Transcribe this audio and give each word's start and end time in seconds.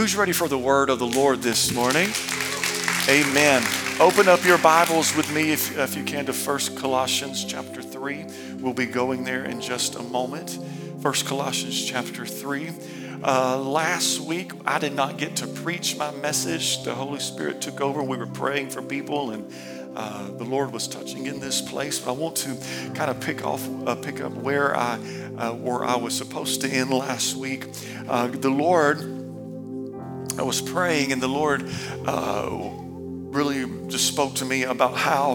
Who's 0.00 0.16
ready 0.16 0.32
for 0.32 0.48
the 0.48 0.56
word 0.56 0.88
of 0.88 0.98
the 0.98 1.06
Lord 1.06 1.42
this 1.42 1.74
morning? 1.74 2.08
Amen. 3.06 3.62
Open 4.00 4.28
up 4.28 4.42
your 4.46 4.56
Bibles 4.56 5.14
with 5.14 5.30
me, 5.30 5.52
if, 5.52 5.76
if 5.76 5.94
you 5.94 6.04
can, 6.04 6.24
to 6.24 6.32
1 6.32 6.58
Colossians 6.76 7.44
chapter 7.44 7.82
3. 7.82 8.24
We'll 8.60 8.72
be 8.72 8.86
going 8.86 9.24
there 9.24 9.44
in 9.44 9.60
just 9.60 9.96
a 9.96 10.02
moment. 10.02 10.52
1 11.02 11.14
Colossians 11.26 11.84
chapter 11.84 12.24
3. 12.24 12.70
Uh, 13.22 13.58
last 13.58 14.20
week, 14.20 14.52
I 14.64 14.78
did 14.78 14.94
not 14.94 15.18
get 15.18 15.36
to 15.36 15.46
preach 15.46 15.98
my 15.98 16.10
message. 16.12 16.82
The 16.82 16.94
Holy 16.94 17.20
Spirit 17.20 17.60
took 17.60 17.82
over. 17.82 18.02
We 18.02 18.16
were 18.16 18.26
praying 18.26 18.70
for 18.70 18.80
people, 18.80 19.32
and 19.32 19.52
uh, 19.94 20.30
the 20.30 20.44
Lord 20.44 20.72
was 20.72 20.88
touching 20.88 21.26
in 21.26 21.40
this 21.40 21.60
place. 21.60 21.98
But 21.98 22.12
I 22.12 22.14
want 22.14 22.36
to 22.36 22.56
kind 22.94 23.10
of 23.10 23.20
pick 23.20 23.44
off, 23.44 23.68
uh, 23.86 23.96
pick 23.96 24.22
up 24.22 24.32
where 24.32 24.74
I, 24.74 24.94
uh, 25.36 25.52
where 25.52 25.84
I 25.84 25.96
was 25.96 26.16
supposed 26.16 26.62
to 26.62 26.70
end 26.70 26.88
last 26.88 27.36
week. 27.36 27.66
Uh, 28.08 28.28
the 28.28 28.48
Lord, 28.48 29.19
I 30.40 30.42
was 30.42 30.62
praying, 30.62 31.12
and 31.12 31.20
the 31.20 31.28
Lord 31.28 31.68
uh, 32.06 32.48
really 32.50 33.88
just 33.88 34.06
spoke 34.06 34.36
to 34.36 34.46
me 34.46 34.62
about 34.62 34.96
how 34.96 35.34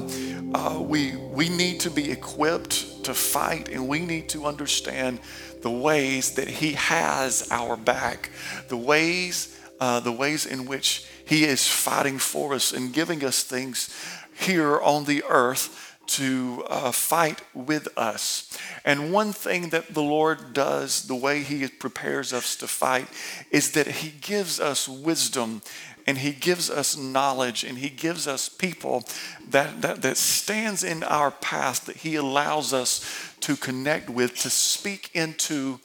we 0.79 1.15
we 1.15 1.47
need 1.47 1.81
to 1.81 1.91
be 1.91 2.09
equipped 2.09 3.03
to 3.03 3.13
fight, 3.13 3.69
and 3.69 3.87
we 3.87 3.99
need 3.99 4.29
to 4.29 4.47
understand 4.47 5.19
the 5.61 5.69
ways 5.69 6.33
that 6.33 6.47
He 6.47 6.71
has 6.71 7.47
our 7.51 7.77
back, 7.77 8.31
the 8.67 8.77
ways, 8.77 9.55
uh, 9.79 9.99
the 9.99 10.11
ways 10.11 10.47
in 10.47 10.65
which 10.65 11.05
He 11.23 11.43
is 11.43 11.67
fighting 11.67 12.17
for 12.17 12.55
us 12.55 12.73
and 12.73 12.91
giving 12.91 13.23
us 13.23 13.43
things 13.43 13.95
here 14.39 14.81
on 14.81 15.05
the 15.05 15.23
earth 15.29 15.84
to 16.07 16.63
uh, 16.67 16.91
fight 16.91 17.41
with 17.53 17.87
us. 17.97 18.57
And 18.83 19.11
one 19.11 19.33
thing 19.33 19.69
that 19.69 19.93
the 19.93 20.03
Lord 20.03 20.53
does, 20.53 21.07
the 21.07 21.15
way 21.15 21.41
He 21.41 21.67
prepares 21.67 22.33
us 22.33 22.55
to 22.57 22.67
fight, 22.67 23.07
is 23.51 23.71
that 23.71 23.87
He 23.87 24.09
gives 24.09 24.59
us 24.59 24.87
wisdom 24.87 25.61
and 26.07 26.17
he 26.19 26.31
gives 26.31 26.69
us 26.69 26.95
knowledge 26.95 27.63
and 27.63 27.79
he 27.79 27.89
gives 27.89 28.27
us 28.27 28.47
people 28.47 29.03
that, 29.49 29.81
that, 29.81 30.01
that 30.01 30.17
stands 30.17 30.83
in 30.83 31.03
our 31.03 31.31
path 31.31 31.85
that 31.85 31.97
he 31.97 32.15
allows 32.15 32.73
us 32.73 33.33
to 33.41 33.55
connect 33.55 34.09
with 34.09 34.35
to 34.39 34.49
speak 34.49 35.09
into 35.13 35.79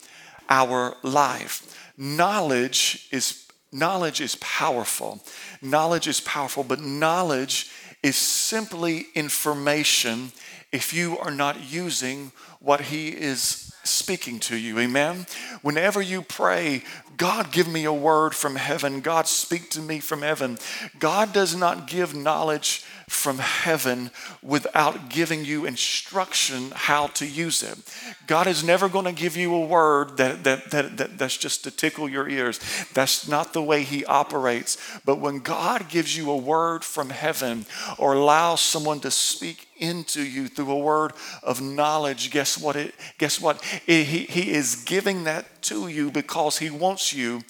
our 0.49 0.95
life 1.01 1.91
knowledge 1.97 3.07
is 3.11 3.47
knowledge 3.71 4.21
is 4.21 4.35
powerful 4.35 5.21
knowledge 5.61 6.07
is 6.07 6.21
powerful 6.21 6.63
but 6.63 6.79
knowledge 6.79 7.71
is 8.03 8.15
simply 8.15 9.07
information 9.13 10.31
if 10.71 10.93
you 10.93 11.17
are 11.19 11.31
not 11.31 11.71
using 11.71 12.31
what 12.59 12.81
he 12.81 13.09
is 13.09 13.73
speaking 13.83 14.39
to 14.39 14.55
you. 14.55 14.79
Amen. 14.79 15.25
Whenever 15.61 16.01
you 16.01 16.21
pray, 16.21 16.83
God, 17.17 17.51
give 17.51 17.67
me 17.67 17.85
a 17.85 17.93
word 17.93 18.35
from 18.35 18.55
heaven. 18.55 19.01
God, 19.01 19.27
speak 19.27 19.69
to 19.71 19.81
me 19.81 19.99
from 19.99 20.21
heaven. 20.21 20.57
God 20.99 21.33
does 21.33 21.55
not 21.55 21.87
give 21.87 22.15
knowledge 22.15 22.83
from 23.11 23.39
heaven 23.39 24.09
without 24.41 25.09
giving 25.09 25.43
you 25.43 25.65
instruction 25.65 26.71
how 26.73 27.07
to 27.07 27.27
use 27.27 27.61
it. 27.61 27.77
God 28.25 28.47
is 28.47 28.63
never 28.63 28.87
going 28.87 29.03
to 29.03 29.11
give 29.11 29.35
you 29.35 29.53
a 29.53 29.65
word 29.65 30.15
that, 30.15 30.45
that, 30.45 30.71
that, 30.71 30.97
that, 30.97 31.17
that's 31.17 31.37
just 31.37 31.65
to 31.65 31.71
tickle 31.71 32.07
your 32.07 32.29
ears. 32.29 32.59
That's 32.93 33.27
not 33.27 33.51
the 33.51 33.61
way 33.61 33.83
He 33.83 34.05
operates. 34.05 34.77
But 35.03 35.19
when 35.19 35.39
God 35.39 35.89
gives 35.89 36.15
you 36.15 36.31
a 36.31 36.37
word 36.37 36.85
from 36.85 37.09
heaven 37.09 37.65
or 37.99 38.13
allows 38.13 38.61
someone 38.61 39.01
to 39.01 39.11
speak 39.11 39.67
into 39.77 40.23
you 40.23 40.47
through 40.47 40.71
a 40.71 40.79
word 40.79 41.11
of 41.43 41.61
knowledge, 41.61 42.31
guess 42.31 42.57
what? 42.57 42.77
It, 42.77 42.95
guess 43.17 43.41
what? 43.41 43.61
It, 43.87 44.05
he, 44.05 44.19
he 44.19 44.51
is 44.51 44.83
giving 44.85 45.25
that 45.25 45.61
to 45.63 45.89
you 45.89 46.11
because 46.11 46.59
He 46.59 46.69
wants 46.69 47.13
you 47.13 47.41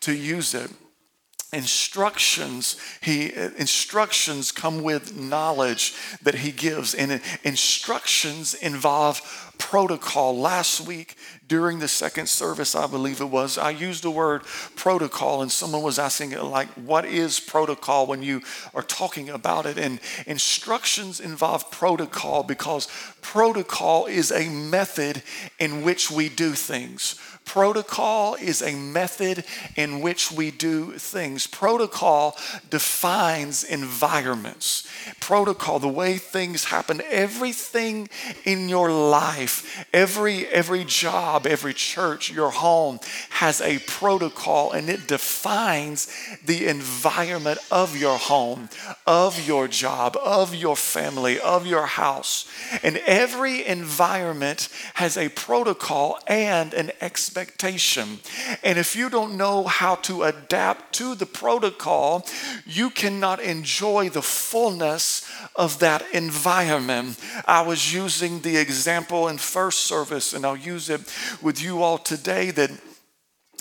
to 0.00 0.14
use 0.14 0.54
it 0.54 0.70
instructions 1.52 2.76
he 3.00 3.34
instructions 3.34 4.52
come 4.52 4.82
with 4.82 5.16
knowledge 5.16 5.94
that 6.22 6.36
he 6.36 6.52
gives. 6.52 6.94
And 6.94 7.20
instructions 7.42 8.54
involve 8.54 9.20
protocol. 9.58 10.38
Last 10.38 10.80
week 10.80 11.16
during 11.46 11.80
the 11.80 11.88
second 11.88 12.28
service 12.28 12.76
i 12.76 12.86
believe 12.86 13.20
it 13.20 13.24
was 13.24 13.58
i 13.58 13.70
used 13.70 14.04
the 14.04 14.10
word 14.10 14.44
protocol 14.76 15.42
and 15.42 15.50
someone 15.50 15.82
was 15.82 15.98
asking 15.98 16.30
like 16.38 16.68
what 16.74 17.04
is 17.04 17.40
protocol 17.40 18.06
when 18.06 18.22
you 18.22 18.40
are 18.74 18.82
talking 18.82 19.28
about 19.30 19.66
it? 19.66 19.78
And 19.78 20.00
instructions 20.26 21.20
involve 21.20 21.70
protocol 21.70 22.42
because 22.42 22.88
protocol 23.22 24.06
is 24.06 24.30
a 24.30 24.48
method 24.48 25.22
in 25.58 25.82
which 25.82 26.10
we 26.10 26.28
do 26.28 26.52
things 26.52 27.18
Protocol 27.52 28.36
is 28.36 28.62
a 28.62 28.76
method 28.76 29.42
in 29.74 30.02
which 30.02 30.30
we 30.30 30.52
do 30.52 30.92
things. 30.92 31.48
Protocol 31.48 32.36
defines 32.70 33.64
environments. 33.64 34.86
Protocol, 35.18 35.80
the 35.80 35.88
way 35.88 36.16
things 36.16 36.66
happen, 36.66 37.02
everything 37.10 38.08
in 38.44 38.68
your 38.68 38.92
life, 38.92 39.84
every 39.92 40.46
every 40.46 40.84
job, 40.84 41.44
every 41.44 41.74
church, 41.74 42.30
your 42.30 42.52
home 42.52 43.00
has 43.30 43.60
a 43.60 43.80
protocol 43.80 44.70
and 44.70 44.88
it 44.88 45.08
defines 45.08 46.06
the 46.44 46.68
environment 46.68 47.58
of 47.72 47.96
your 47.96 48.16
home, 48.16 48.68
of 49.08 49.44
your 49.44 49.66
job, 49.66 50.16
of 50.22 50.54
your 50.54 50.76
family, 50.76 51.40
of 51.40 51.66
your 51.66 51.86
house. 51.86 52.48
And 52.84 52.98
every 52.98 53.66
environment 53.66 54.68
has 54.94 55.16
a 55.16 55.30
protocol 55.30 56.20
and 56.28 56.72
an 56.74 56.92
expectation 57.00 57.39
expectation. 57.40 58.18
And 58.62 58.78
if 58.78 58.94
you 58.94 59.08
don't 59.08 59.36
know 59.36 59.64
how 59.64 59.96
to 59.96 60.24
adapt 60.24 60.94
to 60.96 61.14
the 61.14 61.26
protocol, 61.26 62.26
you 62.66 62.90
cannot 62.90 63.40
enjoy 63.40 64.10
the 64.10 64.22
fullness 64.22 65.28
of 65.56 65.78
that 65.78 66.04
environment. 66.12 67.18
I 67.46 67.62
was 67.62 67.94
using 67.94 68.40
the 68.40 68.58
example 68.58 69.28
in 69.28 69.38
first 69.38 69.80
service, 69.80 70.34
and 70.34 70.44
I'll 70.44 70.56
use 70.56 70.90
it 70.90 71.00
with 71.40 71.62
you 71.62 71.82
all 71.82 71.98
today 71.98 72.50
that 72.50 72.70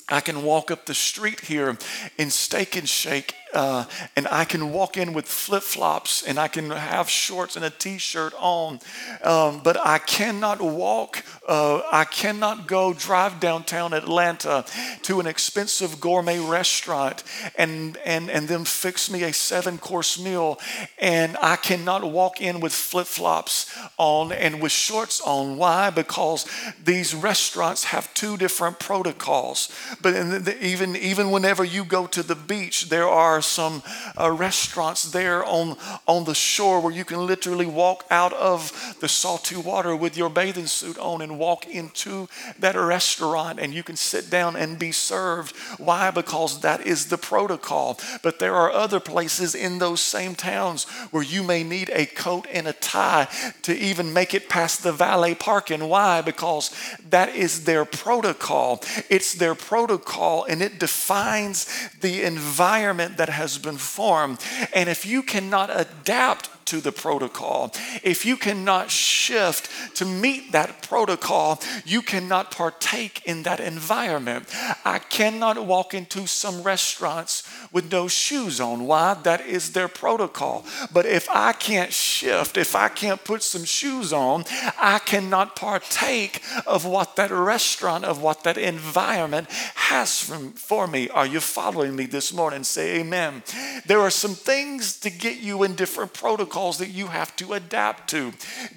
I 0.10 0.22
can 0.22 0.44
walk 0.44 0.72
up 0.72 0.86
the 0.86 0.96
street 0.96 1.42
here 1.42 1.78
in 2.18 2.32
Steak 2.32 2.76
and 2.76 2.90
Shake 2.90 3.34
uh, 3.54 3.86
and 4.16 4.28
I 4.28 4.46
can 4.46 4.72
walk 4.72 4.98
in 4.98 5.14
with 5.14 5.26
flip 5.26 5.64
flops 5.64 6.24
and 6.24 6.38
I 6.38 6.48
can 6.48 6.70
have 6.70 7.10
shorts 7.10 7.56
and 7.56 7.66
a 7.66 7.70
t 7.70 7.98
shirt 7.98 8.34
on, 8.38 8.80
um, 9.24 9.62
but 9.64 9.78
I 9.78 9.98
cannot 9.98 10.62
walk, 10.62 11.24
uh, 11.48 11.82
I 11.92 12.06
cannot 12.06 12.68
go 12.68 12.94
drive 12.94 13.40
downtown 13.40 13.94
Atlanta 13.94 14.66
to 15.04 15.20
an 15.20 15.28
expensive 15.28 16.00
gourmet 16.00 16.40
restaurant 16.40 17.24
and, 17.58 17.98
and, 18.06 18.30
and 18.30 18.48
then 18.48 18.66
fix 18.66 19.10
me 19.10 19.24
a 19.24 19.34
seven 19.34 19.78
course 19.78 20.20
meal. 20.20 20.60
And 21.00 21.36
I 21.42 21.56
cannot 21.56 22.04
walk 22.04 22.42
in 22.42 22.60
with 22.60 22.74
flip 22.74 23.08
flops 23.08 23.76
on 23.98 24.32
and 24.32 24.62
with 24.62 24.72
shorts 24.72 25.22
on. 25.22 25.58
Why? 25.58 25.90
Because 25.90 26.46
these 26.84 27.16
restaurants 27.16 27.86
have 27.86 28.14
two 28.14 28.38
different 28.38 28.80
protocols. 28.80 29.70
But 30.02 30.14
the, 30.46 30.58
even, 30.64 30.96
even 30.96 31.32
whenever 31.32 31.64
you 31.64 31.84
go 31.84 32.06
to 32.08 32.22
the 32.22 32.36
beach, 32.36 32.90
there 32.90 33.08
are 33.08 33.39
are 33.40 33.42
some 33.42 33.82
uh, 34.20 34.30
restaurants 34.30 35.12
there 35.12 35.46
on, 35.46 35.78
on 36.08 36.26
the 36.26 36.36
shore 36.36 36.82
where 36.82 36.94
you 36.94 37.06
can 37.06 37.26
literally 37.26 37.66
walk 37.66 38.06
out 38.12 38.34
of 38.34 38.98
the 39.00 39.08
salty 39.08 39.56
water 39.56 39.96
with 39.96 40.18
your 40.18 40.30
bathing 40.30 40.68
suit 40.68 40.98
on 40.98 41.22
and 41.22 41.40
walk 41.40 41.66
into 41.68 42.28
that 42.60 42.76
restaurant 42.76 43.60
and 43.60 43.74
you 43.74 43.82
can 43.82 43.96
sit 43.96 44.30
down 44.30 44.58
and 44.58 44.78
be 44.78 44.92
served. 44.92 45.56
Why? 45.78 46.12
Because 46.12 46.60
that 46.62 46.86
is 46.86 47.08
the 47.08 47.18
protocol. 47.18 47.98
But 48.22 48.40
there 48.40 48.56
are 48.56 48.72
other 48.72 49.00
places 49.00 49.56
in 49.56 49.80
those 49.80 50.02
same 50.02 50.36
towns 50.36 50.84
where 51.12 51.24
you 51.24 51.42
may 51.42 51.64
need 51.64 51.90
a 51.94 52.06
coat 52.06 52.46
and 52.52 52.68
a 52.68 52.74
tie 52.74 53.30
to 53.62 53.74
even 53.74 54.14
make 54.14 54.34
it 54.34 54.50
past 54.50 54.84
the 54.84 54.92
valet 54.92 55.36
parking. 55.36 55.88
Why? 55.88 56.22
Because 56.22 56.72
that 57.10 57.30
is 57.30 57.64
their 57.64 57.86
protocol. 57.86 58.84
It's 59.10 59.34
their 59.34 59.56
protocol 59.56 60.44
and 60.44 60.62
it 60.62 60.78
defines 60.78 61.90
the 62.02 62.24
environment 62.24 63.18
that 63.18 63.29
that 63.30 63.36
has 63.36 63.60
been 63.60 63.78
formed. 63.78 64.40
And 64.74 64.90
if 64.90 65.06
you 65.06 65.22
cannot 65.22 65.70
adapt 65.72 66.50
to 66.70 66.80
the 66.80 66.92
protocol. 66.92 67.74
If 68.04 68.26
you 68.26 68.38
cannot 68.38 68.92
shift 68.92 69.98
to 69.98 70.06
meet 70.06 70.52
that 70.52 70.84
protocol, 70.84 71.60
you 71.84 72.04
cannot 72.04 72.52
partake 72.52 73.24
in 73.26 73.42
that 73.44 73.60
environment. 73.60 74.46
I 74.86 75.00
cannot 75.00 75.66
walk 75.66 75.96
into 75.96 76.28
some 76.28 76.62
restaurants 76.62 77.44
with 77.72 77.92
no 77.92 78.08
shoes 78.08 78.62
on. 78.62 78.86
Why? 78.86 79.16
That 79.16 79.42
is 79.42 79.72
their 79.72 79.88
protocol. 79.88 80.64
But 80.94 81.08
if 81.08 81.28
I 81.30 81.54
can't 81.54 81.92
shift, 81.92 82.56
if 82.56 82.76
I 82.76 82.88
can't 82.88 83.24
put 83.24 83.42
some 83.42 83.66
shoes 83.66 84.14
on, 84.14 84.44
I 84.80 85.00
cannot 85.00 85.56
partake 85.56 86.42
of 86.68 86.86
what 86.86 87.16
that 87.16 87.32
restaurant, 87.32 88.06
of 88.06 88.22
what 88.22 88.44
that 88.44 88.58
environment 88.60 89.50
has 89.90 90.22
for 90.56 90.88
me. 90.88 91.10
Are 91.10 91.26
you 91.26 91.40
following 91.40 91.96
me 91.96 92.06
this 92.06 92.32
morning? 92.32 92.64
Say 92.64 93.00
amen. 93.00 93.42
There 93.88 94.02
are 94.02 94.12
some 94.12 94.36
things 94.36 95.00
to 95.00 95.10
get 95.10 95.40
you 95.40 95.64
in 95.64 95.74
different 95.74 96.14
protocols 96.14 96.59
protocols 96.60 96.78
that 96.80 96.90
you 96.90 97.08
have 97.08 97.34
to 97.38 97.54
adapt 97.54 98.10
to. 98.10 98.34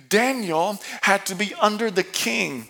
Daniel 0.09 0.79
had 1.03 1.27
to 1.27 1.35
be 1.35 1.53
under 1.61 1.91
the 1.91 2.05
king 2.05 2.69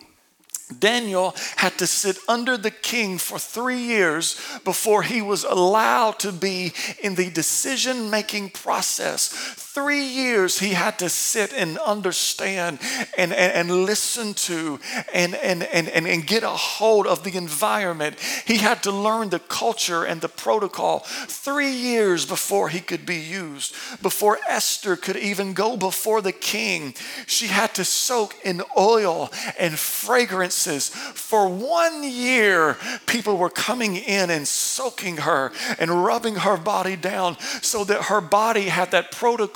Daniel 0.78 1.34
had 1.56 1.76
to 1.78 1.86
sit 1.86 2.18
under 2.28 2.56
the 2.56 2.70
king 2.70 3.18
for 3.18 3.38
three 3.38 3.80
years 3.80 4.40
before 4.64 5.02
he 5.02 5.22
was 5.22 5.44
allowed 5.44 6.18
to 6.20 6.32
be 6.32 6.72
in 7.02 7.14
the 7.14 7.30
decision 7.30 8.10
making 8.10 8.50
process. 8.50 9.28
Three 9.74 10.04
years 10.04 10.58
he 10.58 10.74
had 10.74 10.98
to 10.98 11.08
sit 11.08 11.54
and 11.54 11.78
understand 11.78 12.78
and, 13.16 13.32
and, 13.32 13.70
and 13.70 13.86
listen 13.86 14.34
to 14.34 14.78
and, 15.14 15.34
and, 15.34 15.62
and, 15.62 15.88
and 15.88 16.06
and 16.06 16.26
get 16.26 16.42
a 16.42 16.50
hold 16.50 17.06
of 17.06 17.24
the 17.24 17.38
environment. 17.38 18.20
He 18.46 18.58
had 18.58 18.82
to 18.82 18.92
learn 18.92 19.30
the 19.30 19.38
culture 19.38 20.04
and 20.04 20.20
the 20.20 20.28
protocol. 20.28 20.98
Three 20.98 21.70
years 21.70 22.26
before 22.26 22.68
he 22.68 22.80
could 22.80 23.06
be 23.06 23.16
used, 23.16 23.74
before 24.02 24.38
Esther 24.46 24.94
could 24.94 25.16
even 25.16 25.54
go 25.54 25.78
before 25.78 26.20
the 26.20 26.32
king, 26.32 26.94
she 27.26 27.46
had 27.46 27.74
to 27.76 27.84
soak 27.86 28.36
in 28.44 28.62
oil 28.76 29.30
and 29.58 29.78
fragrances. 29.78 30.90
for 30.90 31.48
one 31.48 32.02
year, 32.02 32.76
people 33.06 33.38
were 33.38 33.48
coming 33.48 33.96
in 33.96 34.28
and 34.28 34.46
soaking 34.46 35.16
her 35.18 35.50
and 35.78 36.04
rubbing 36.04 36.34
her 36.36 36.58
body 36.58 36.96
down 36.96 37.38
so 37.62 37.84
that 37.84 38.02
her 38.02 38.20
body 38.20 38.68
had 38.68 38.90
that 38.90 39.10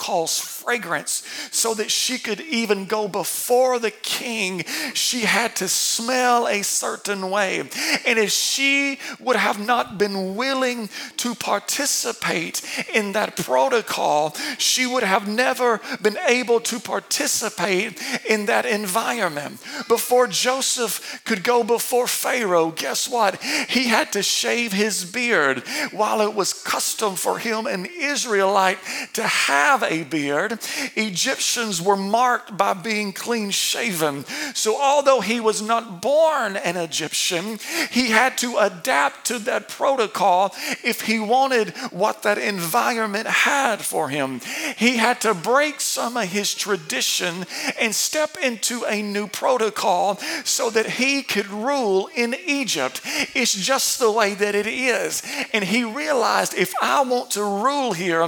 protocol's 0.06 0.38
fragrance, 0.38 1.22
so 1.50 1.74
that 1.74 1.90
she 1.90 2.18
could 2.18 2.40
even 2.40 2.86
go 2.86 3.08
before 3.08 3.78
the 3.78 3.90
king. 3.90 4.64
She 4.94 5.20
had 5.20 5.56
to 5.56 5.68
smell 5.68 6.46
a 6.46 6.62
certain 6.62 7.30
way. 7.30 7.60
And 8.06 8.18
if 8.18 8.30
she 8.30 8.98
would 9.20 9.36
have 9.36 9.64
not 9.64 9.98
been 9.98 10.36
willing 10.36 10.88
to 11.18 11.34
participate 11.34 12.62
in 12.92 13.12
that 13.12 13.36
protocol, 13.36 14.34
she 14.58 14.86
would 14.86 15.02
have 15.02 15.28
never 15.28 15.80
been 16.00 16.18
able 16.26 16.60
to 16.60 16.78
participate 16.78 18.00
in 18.28 18.46
that 18.46 18.66
environment. 18.66 19.60
Before 19.88 20.26
Joseph 20.26 21.22
could 21.24 21.42
go 21.42 21.62
before 21.62 22.06
Pharaoh, 22.06 22.70
guess 22.70 23.08
what? 23.08 23.42
He 23.42 23.84
had 23.84 24.12
to 24.12 24.22
shave 24.22 24.72
his 24.72 25.04
beard 25.04 25.62
while 25.92 26.20
it 26.20 26.34
was 26.34 26.52
custom 26.52 27.16
for 27.16 27.38
him, 27.38 27.66
an 27.66 27.86
Israelite, 27.86 28.78
to 29.14 29.22
have 29.22 29.82
a 29.82 29.95
beard. 30.02 30.58
Egyptians 30.94 31.80
were 31.80 31.96
marked 31.96 32.56
by 32.56 32.74
being 32.74 33.12
clean 33.12 33.50
shaven. 33.50 34.24
So, 34.54 34.80
although 34.80 35.20
he 35.20 35.40
was 35.40 35.62
not 35.62 36.00
born 36.02 36.56
an 36.56 36.76
Egyptian, 36.76 37.58
he 37.90 38.10
had 38.10 38.38
to 38.38 38.56
adapt 38.58 39.26
to 39.26 39.38
that 39.40 39.68
protocol 39.68 40.54
if 40.82 41.02
he 41.02 41.18
wanted 41.18 41.70
what 41.90 42.22
that 42.22 42.38
environment 42.38 43.26
had 43.26 43.80
for 43.80 44.08
him. 44.08 44.40
He 44.76 44.96
had 44.96 45.20
to 45.22 45.34
break 45.34 45.80
some 45.80 46.16
of 46.16 46.28
his 46.28 46.54
tradition 46.54 47.46
and 47.80 47.94
step 47.94 48.36
into 48.42 48.84
a 48.84 49.02
new 49.02 49.26
protocol 49.26 50.16
so 50.44 50.70
that 50.70 50.86
he 50.86 51.22
could 51.22 51.48
rule 51.48 52.08
in 52.14 52.34
Egypt. 52.46 53.00
It's 53.34 53.54
just 53.54 53.98
the 53.98 54.10
way 54.10 54.34
that 54.34 54.54
it 54.54 54.66
is. 54.66 55.22
And 55.52 55.64
he 55.64 55.84
realized 55.84 56.54
if 56.54 56.72
I 56.80 57.02
want 57.02 57.32
to 57.32 57.42
rule 57.42 57.92
here, 57.92 58.22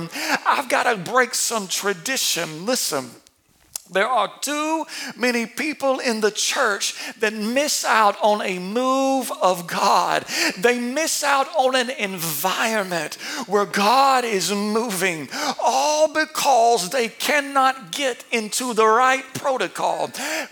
I've 0.47 0.69
got 0.69 0.85
to 0.85 0.97
break 0.97 1.35
some 1.35 1.58
tradition. 1.67 2.65
Listen. 2.67 3.11
There 3.91 4.07
are 4.07 4.31
too 4.41 4.85
many 5.17 5.47
people 5.47 5.99
in 5.99 6.21
the 6.21 6.31
church 6.31 6.95
that 7.21 7.33
miss 7.33 7.85
out 7.85 8.17
on 8.23 8.43
a 8.43 8.59
move 8.59 9.33
of 9.41 9.67
God. 9.67 10.25
They 10.59 10.79
miss 10.79 11.25
out 11.25 11.49
on 11.57 11.75
an 11.75 11.91
environment 11.91 13.15
where 13.47 13.65
God 13.65 14.25
is 14.25 14.53
moving, 14.53 15.29
all 15.65 16.13
because 16.13 16.91
they 16.91 17.09
cannot 17.09 17.93
get 17.93 18.25
into 18.31 18.75
the 18.75 18.87
right 18.87 19.25
protocol. 19.35 20.11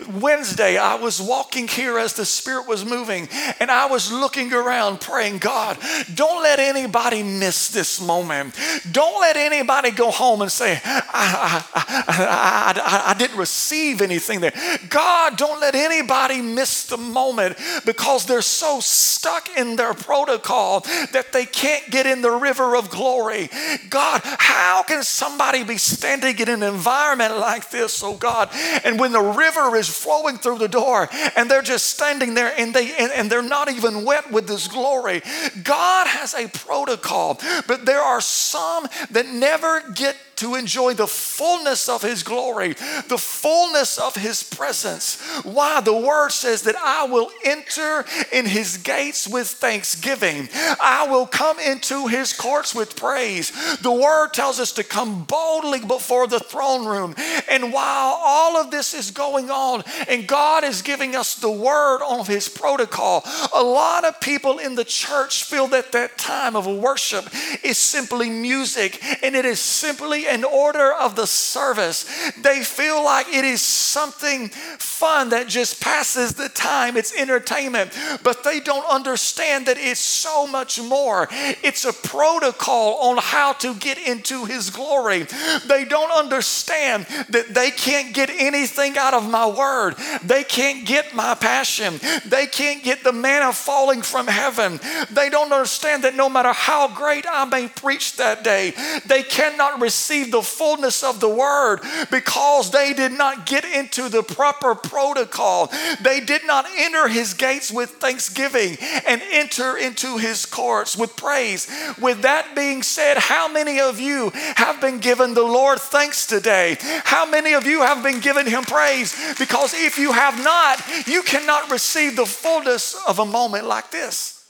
Wednesday, 0.09 0.77
I 0.77 0.95
was 0.95 1.21
walking 1.21 1.67
here 1.67 1.99
as 1.99 2.13
the 2.13 2.25
Spirit 2.25 2.67
was 2.67 2.85
moving, 2.85 3.29
and 3.59 3.69
I 3.69 3.85
was 3.85 4.11
looking 4.11 4.51
around 4.53 5.01
praying, 5.01 5.39
God, 5.39 5.77
don't 6.15 6.41
let 6.41 6.59
anybody 6.59 7.21
miss 7.21 7.69
this 7.69 8.01
moment. 8.01 8.55
Don't 8.91 9.21
let 9.21 9.37
anybody 9.37 9.91
go 9.91 10.09
home 10.11 10.41
and 10.41 10.51
say, 10.51 10.79
I, 10.83 11.63
I, 11.73 11.93
I, 12.07 13.11
I 13.11 13.13
didn't 13.13 13.26
didn't 13.27 13.39
receive 13.39 14.01
anything 14.01 14.39
there. 14.39 14.53
God, 14.89 15.37
don't 15.37 15.59
let 15.59 15.75
anybody 15.75 16.41
miss 16.41 16.85
the 16.85 16.97
moment 16.97 17.57
because 17.85 18.25
they're 18.25 18.41
so 18.41 18.79
stuck 18.79 19.49
in 19.57 19.75
their 19.75 19.93
protocol 19.93 20.81
that 21.11 21.31
they 21.33 21.45
can't 21.45 21.89
get 21.89 22.05
in 22.05 22.21
the 22.21 22.31
river 22.31 22.75
of 22.75 22.89
glory. 22.89 23.49
God, 23.89 24.21
how 24.23 24.83
can 24.83 25.03
somebody 25.03 25.63
be 25.63 25.77
standing 25.77 26.37
in 26.39 26.49
an 26.49 26.63
environment 26.63 27.37
like 27.37 27.69
this, 27.69 28.01
oh 28.03 28.15
God, 28.15 28.49
and 28.83 28.99
when 28.99 29.11
the 29.11 29.21
river 29.21 29.75
is 29.75 29.89
flowing 29.89 30.37
through 30.37 30.59
the 30.59 30.67
door 30.67 31.09
and 31.35 31.49
they're 31.49 31.61
just 31.61 31.87
standing 31.87 32.33
there 32.33 32.53
and 32.57 32.73
they 32.73 32.95
and, 32.97 33.11
and 33.11 33.29
they're 33.29 33.41
not 33.41 33.69
even 33.69 34.05
wet 34.05 34.31
with 34.31 34.47
this 34.47 34.67
glory. 34.67 35.21
God 35.63 36.07
has 36.07 36.33
a 36.33 36.47
protocol, 36.47 37.39
but 37.67 37.85
there 37.85 38.01
are 38.01 38.21
some 38.21 38.87
that 39.11 39.27
never 39.27 39.81
get 39.91 40.15
to 40.37 40.55
enjoy 40.55 40.93
the 40.93 41.07
fullness 41.07 41.89
of 41.89 42.01
His 42.01 42.23
glory, 42.23 42.73
the 43.07 43.17
fullness 43.17 43.97
of 43.97 44.15
His 44.15 44.43
presence. 44.43 45.21
Why? 45.43 45.81
The 45.81 45.95
Word 45.95 46.31
says 46.31 46.63
that 46.63 46.75
I 46.75 47.05
will 47.05 47.29
enter 47.43 48.05
in 48.31 48.45
His 48.45 48.77
gates 48.77 49.27
with 49.27 49.47
thanksgiving, 49.47 50.49
I 50.79 51.07
will 51.09 51.25
come 51.25 51.59
into 51.59 52.07
His 52.07 52.33
courts 52.33 52.73
with 52.73 52.95
praise. 52.95 53.51
The 53.77 53.91
Word 53.91 54.33
tells 54.33 54.59
us 54.59 54.71
to 54.73 54.83
come 54.83 55.23
boldly 55.23 55.81
before 55.81 56.27
the 56.27 56.39
throne 56.39 56.85
room. 56.85 57.15
And 57.49 57.73
while 57.73 58.19
all 58.23 58.57
of 58.57 58.71
this 58.71 58.93
is 58.93 59.11
going 59.11 59.49
on, 59.49 59.83
and 60.07 60.27
God 60.27 60.63
is 60.63 60.81
giving 60.81 61.15
us 61.15 61.35
the 61.35 61.51
Word 61.51 62.01
on 62.01 62.25
His 62.25 62.49
protocol, 62.49 63.23
a 63.53 63.63
lot 63.63 64.05
of 64.05 64.21
people 64.21 64.59
in 64.59 64.75
the 64.75 64.85
church 64.85 65.43
feel 65.43 65.67
that 65.67 65.91
that 65.91 66.17
time 66.17 66.55
of 66.55 66.67
worship 66.67 67.25
is 67.63 67.77
simply 67.77 68.29
music 68.29 69.01
and 69.23 69.35
it 69.35 69.45
is 69.45 69.59
simply 69.59 70.26
an 70.27 70.43
order 70.43 70.93
of 70.93 71.15
the 71.15 71.27
service. 71.27 72.05
They 72.41 72.63
feel 72.63 73.03
like 73.03 73.27
it 73.27 73.45
is 73.45 73.61
something 73.61 74.49
fun 74.97 75.29
that 75.29 75.47
just 75.47 75.79
passes 75.79 76.33
the 76.33 76.49
time, 76.49 76.97
it's 76.97 77.15
entertainment, 77.15 77.91
but 78.23 78.43
they 78.43 78.59
don't 78.59 78.85
understand 78.89 79.67
that 79.67 79.77
it's 79.77 79.99
so 79.99 80.47
much 80.47 80.81
more. 80.81 81.27
It's 81.31 81.85
a 81.85 81.93
protocol 81.93 82.95
on 83.09 83.17
how 83.17 83.53
to 83.53 83.75
get 83.75 83.99
into 83.99 84.45
His 84.45 84.71
glory. 84.71 85.27
They 85.67 85.85
don't 85.85 86.11
understand 86.11 87.05
that 87.29 87.53
they 87.53 87.69
can't 87.69 88.15
get 88.15 88.31
anything 88.31 88.97
out 88.97 89.13
of 89.13 89.29
my 89.29 89.47
word, 89.47 89.95
they 90.23 90.43
can't 90.43 90.85
get 90.87 91.13
my 91.13 91.35
passion, 91.35 91.99
they 92.25 92.47
can't 92.47 92.83
get 92.83 93.03
the 93.03 93.13
manna 93.13 93.53
falling 93.53 94.01
from 94.01 94.25
heaven. 94.27 94.79
They 95.11 95.29
don't 95.29 95.53
understand 95.53 96.03
that 96.05 96.15
no 96.15 96.27
matter 96.27 96.53
how 96.53 96.87
great 96.87 97.25
I 97.29 97.45
may 97.45 97.67
preach 97.67 98.17
that 98.17 98.43
day, 98.43 98.73
they 99.05 99.21
cannot 99.21 99.79
receive 99.79 100.31
the 100.31 100.41
fullness 100.41 101.03
of 101.03 101.19
the 101.19 101.29
word 101.29 101.81
because 102.09 102.71
they 102.71 102.93
did 102.93 103.11
not 103.11 103.45
get 103.45 103.63
into 103.63 104.09
the 104.09 104.23
proper 104.23 104.75
protocol. 104.89 105.71
They 106.01 106.19
did 106.19 106.45
not 106.45 106.65
enter 106.77 107.07
his 107.07 107.33
gates 107.33 107.71
with 107.71 107.91
thanksgiving 107.91 108.77
and 109.07 109.21
enter 109.31 109.77
into 109.77 110.17
his 110.17 110.45
courts 110.45 110.97
with 110.97 111.15
praise. 111.15 111.67
With 112.01 112.21
that 112.21 112.55
being 112.55 112.83
said, 112.83 113.17
how 113.17 113.47
many 113.51 113.79
of 113.79 113.99
you 113.99 114.31
have 114.55 114.81
been 114.81 114.99
given 114.99 115.33
the 115.33 115.43
Lord 115.43 115.79
thanks 115.79 116.25
today? 116.25 116.77
How 117.03 117.29
many 117.29 117.53
of 117.53 117.65
you 117.65 117.81
have 117.81 118.03
been 118.03 118.19
given 118.19 118.45
him 118.45 118.63
praise? 118.63 119.15
Because 119.37 119.73
if 119.73 119.97
you 119.97 120.11
have 120.11 120.43
not, 120.43 120.81
you 121.07 121.23
cannot 121.23 121.71
receive 121.71 122.15
the 122.15 122.25
fullness 122.25 122.95
of 123.07 123.19
a 123.19 123.25
moment 123.25 123.65
like 123.65 123.91
this. 123.91 124.49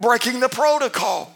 Breaking 0.00 0.40
the 0.40 0.48
protocol 0.48 1.32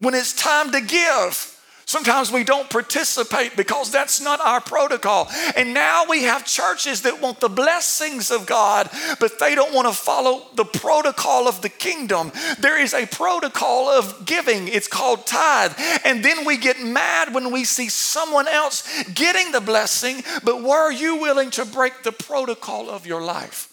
when 0.00 0.14
it's 0.14 0.32
time 0.32 0.72
to 0.72 0.80
give. 0.80 1.55
Sometimes 1.88 2.32
we 2.32 2.42
don't 2.42 2.68
participate 2.68 3.56
because 3.56 3.92
that's 3.92 4.20
not 4.20 4.40
our 4.40 4.60
protocol. 4.60 5.28
And 5.54 5.72
now 5.72 6.04
we 6.08 6.24
have 6.24 6.44
churches 6.44 7.02
that 7.02 7.22
want 7.22 7.38
the 7.38 7.48
blessings 7.48 8.32
of 8.32 8.44
God, 8.44 8.90
but 9.20 9.38
they 9.38 9.54
don't 9.54 9.72
want 9.72 9.86
to 9.86 9.94
follow 9.94 10.48
the 10.56 10.64
protocol 10.64 11.46
of 11.46 11.62
the 11.62 11.68
kingdom. 11.68 12.32
There 12.58 12.80
is 12.80 12.92
a 12.92 13.06
protocol 13.06 13.88
of 13.88 14.26
giving, 14.26 14.66
it's 14.66 14.88
called 14.88 15.26
tithe. 15.26 15.74
And 16.04 16.24
then 16.24 16.44
we 16.44 16.56
get 16.56 16.82
mad 16.82 17.32
when 17.32 17.52
we 17.52 17.62
see 17.62 17.88
someone 17.88 18.48
else 18.48 19.04
getting 19.14 19.52
the 19.52 19.60
blessing, 19.60 20.24
but 20.42 20.64
were 20.64 20.90
you 20.90 21.20
willing 21.20 21.52
to 21.52 21.64
break 21.64 22.02
the 22.02 22.10
protocol 22.10 22.90
of 22.90 23.06
your 23.06 23.22
life 23.22 23.72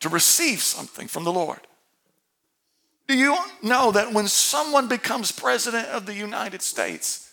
to 0.00 0.10
receive 0.10 0.60
something 0.60 1.08
from 1.08 1.24
the 1.24 1.32
Lord? 1.32 1.60
Do 3.06 3.16
you 3.16 3.36
know 3.62 3.92
that 3.92 4.12
when 4.12 4.28
someone 4.28 4.88
becomes 4.88 5.30
president 5.30 5.88
of 5.88 6.06
the 6.06 6.14
United 6.14 6.62
States, 6.62 7.30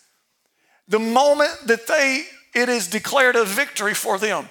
the 0.87 0.99
moment 0.99 1.55
that 1.65 1.87
they 1.87 2.25
it 2.53 2.67
is 2.67 2.87
declared 2.87 3.37
a 3.37 3.45
victory 3.45 3.93
for 3.93 4.17
them, 4.17 4.49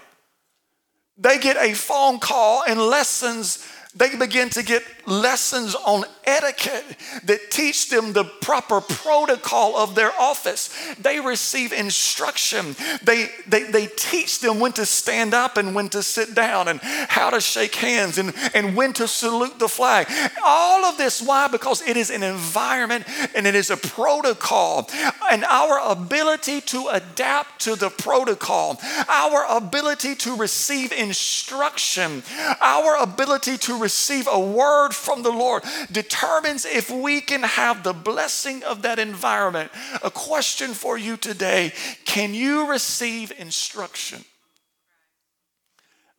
they 1.18 1.38
get 1.38 1.56
a 1.58 1.74
phone 1.74 2.18
call 2.18 2.62
and 2.66 2.80
lessons 2.80 3.66
they 3.94 4.14
begin 4.14 4.48
to 4.50 4.62
get 4.62 4.82
lessons 5.10 5.74
on 5.74 6.04
etiquette 6.24 6.84
that 7.24 7.50
teach 7.50 7.90
them 7.90 8.12
the 8.12 8.24
proper 8.24 8.80
protocol 8.80 9.76
of 9.76 9.94
their 9.94 10.12
office. 10.18 10.70
They 11.00 11.20
receive 11.20 11.72
instruction. 11.72 12.76
They, 13.02 13.28
they, 13.46 13.64
they 13.64 13.86
teach 13.88 14.40
them 14.40 14.60
when 14.60 14.72
to 14.72 14.86
stand 14.86 15.34
up 15.34 15.56
and 15.56 15.74
when 15.74 15.88
to 15.90 16.02
sit 16.02 16.34
down 16.34 16.68
and 16.68 16.80
how 16.80 17.30
to 17.30 17.40
shake 17.40 17.74
hands 17.74 18.18
and, 18.18 18.32
and 18.54 18.76
when 18.76 18.92
to 18.94 19.08
salute 19.08 19.58
the 19.58 19.68
flag. 19.68 20.06
All 20.44 20.84
of 20.84 20.96
this, 20.96 21.20
why? 21.20 21.48
Because 21.48 21.82
it 21.82 21.96
is 21.96 22.10
an 22.10 22.22
environment 22.22 23.04
and 23.34 23.46
it 23.46 23.54
is 23.54 23.70
a 23.70 23.76
protocol. 23.76 24.88
And 25.30 25.44
our 25.44 25.80
ability 25.90 26.60
to 26.62 26.88
adapt 26.92 27.62
to 27.62 27.74
the 27.74 27.90
protocol, 27.90 28.80
our 29.08 29.46
ability 29.48 30.14
to 30.16 30.36
receive 30.36 30.92
instruction, 30.92 32.22
our 32.60 32.96
ability 32.96 33.58
to 33.58 33.78
receive 33.78 34.28
a 34.30 34.38
word 34.38 34.94
from 35.00 35.22
the 35.22 35.30
Lord 35.30 35.64
determines 35.90 36.64
if 36.64 36.90
we 36.90 37.20
can 37.20 37.42
have 37.42 37.82
the 37.82 37.92
blessing 37.92 38.62
of 38.64 38.82
that 38.82 38.98
environment. 38.98 39.70
A 40.02 40.10
question 40.10 40.74
for 40.74 40.96
you 40.96 41.16
today 41.16 41.72
can 42.04 42.34
you 42.34 42.70
receive 42.70 43.32
instruction? 43.38 44.24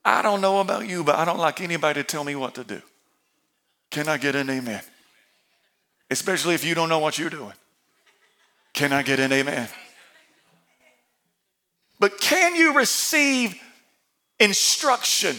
I 0.03 0.21
don't 0.21 0.41
know 0.41 0.59
about 0.59 0.87
you, 0.87 1.03
but 1.03 1.15
I 1.15 1.25
don't 1.25 1.37
like 1.37 1.61
anybody 1.61 2.01
to 2.01 2.03
tell 2.03 2.23
me 2.23 2.35
what 2.35 2.55
to 2.55 2.63
do. 2.63 2.81
Can 3.91 4.07
I 4.07 4.17
get 4.17 4.35
an 4.35 4.49
amen? 4.49 4.81
Especially 6.09 6.55
if 6.55 6.63
you 6.63 6.73
don't 6.73 6.89
know 6.89 6.99
what 6.99 7.19
you're 7.19 7.29
doing. 7.29 7.53
Can 8.73 8.93
I 8.93 9.03
get 9.03 9.19
an 9.19 9.31
amen? 9.31 9.67
But 11.99 12.19
can 12.19 12.55
you 12.55 12.75
receive 12.75 13.61
instruction? 14.39 15.35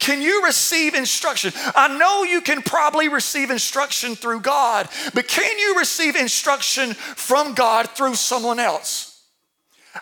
Can 0.00 0.22
you 0.22 0.44
receive 0.44 0.94
instruction? 0.94 1.52
I 1.76 1.96
know 1.96 2.24
you 2.24 2.40
can 2.40 2.62
probably 2.62 3.08
receive 3.08 3.50
instruction 3.50 4.16
through 4.16 4.40
God, 4.40 4.88
but 5.14 5.28
can 5.28 5.58
you 5.58 5.76
receive 5.78 6.16
instruction 6.16 6.94
from 6.94 7.54
God 7.54 7.90
through 7.90 8.14
someone 8.14 8.58
else? 8.58 9.22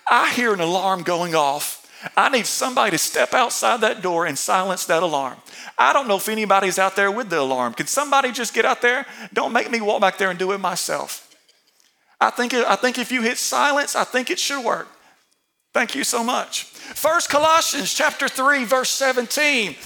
I 0.06 0.32
hear 0.32 0.54
an 0.54 0.60
alarm 0.60 1.02
going 1.02 1.34
off. 1.34 1.84
I 2.16 2.28
need 2.28 2.46
somebody 2.46 2.92
to 2.92 2.98
step 2.98 3.34
outside 3.34 3.80
that 3.80 4.00
door 4.00 4.24
and 4.24 4.38
silence 4.38 4.84
that 4.86 5.02
alarm. 5.02 5.36
I 5.76 5.92
don't 5.92 6.06
know 6.06 6.16
if 6.16 6.28
anybody's 6.28 6.78
out 6.78 6.94
there 6.94 7.10
with 7.10 7.28
the 7.28 7.40
alarm. 7.40 7.74
Can 7.74 7.88
somebody 7.88 8.30
just 8.30 8.54
get 8.54 8.64
out 8.64 8.80
there? 8.80 9.04
Don't 9.32 9.52
make 9.52 9.68
me 9.68 9.80
walk 9.80 10.00
back 10.00 10.16
there 10.16 10.30
and 10.30 10.38
do 10.38 10.52
it 10.52 10.58
myself. 10.58 11.24
I 12.20 12.30
think, 12.30 12.54
I 12.54 12.76
think 12.76 12.98
if 12.98 13.10
you 13.10 13.22
hit 13.22 13.36
silence, 13.36 13.96
I 13.96 14.04
think 14.04 14.30
it 14.30 14.38
should 14.38 14.64
work. 14.64 14.88
Thank 15.78 15.94
you 15.94 16.02
so 16.02 16.24
much. 16.24 16.64
First 16.64 17.30
Colossians 17.30 17.94
chapter 17.94 18.26
3, 18.26 18.64
verse 18.64 18.90
17. 18.90 19.76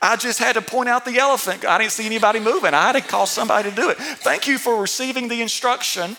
I 0.00 0.16
just 0.16 0.38
had 0.38 0.54
to 0.54 0.62
point 0.62 0.88
out 0.88 1.04
the 1.04 1.18
elephant. 1.18 1.66
I 1.66 1.76
didn't 1.76 1.92
see 1.92 2.06
anybody 2.06 2.40
moving. 2.40 2.72
I 2.72 2.86
had 2.86 2.92
to 2.92 3.02
call 3.02 3.26
somebody 3.26 3.68
to 3.68 3.76
do 3.76 3.90
it. 3.90 3.98
Thank 3.98 4.48
you 4.48 4.56
for 4.56 4.80
receiving 4.80 5.28
the 5.28 5.42
instruction 5.42 6.16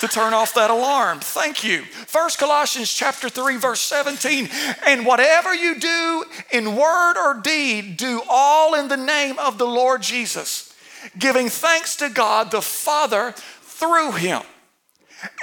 to 0.00 0.08
turn 0.08 0.34
off 0.34 0.52
that 0.52 0.68
alarm. 0.68 1.20
Thank 1.20 1.64
you. 1.64 1.84
First 1.84 2.38
Colossians 2.38 2.92
chapter 2.92 3.30
3 3.30 3.56
verse 3.56 3.80
17, 3.80 4.50
and 4.84 5.06
whatever 5.06 5.54
you 5.54 5.80
do 5.80 6.24
in 6.52 6.76
word 6.76 7.16
or 7.16 7.40
deed, 7.40 7.96
do 7.96 8.20
all 8.28 8.74
in 8.74 8.88
the 8.88 8.98
name 8.98 9.38
of 9.38 9.56
the 9.56 9.66
Lord 9.66 10.02
Jesus, 10.02 10.76
giving 11.18 11.48
thanks 11.48 11.96
to 11.96 12.10
God 12.10 12.50
the 12.50 12.60
Father 12.60 13.32
through 13.62 14.12
him. 14.12 14.42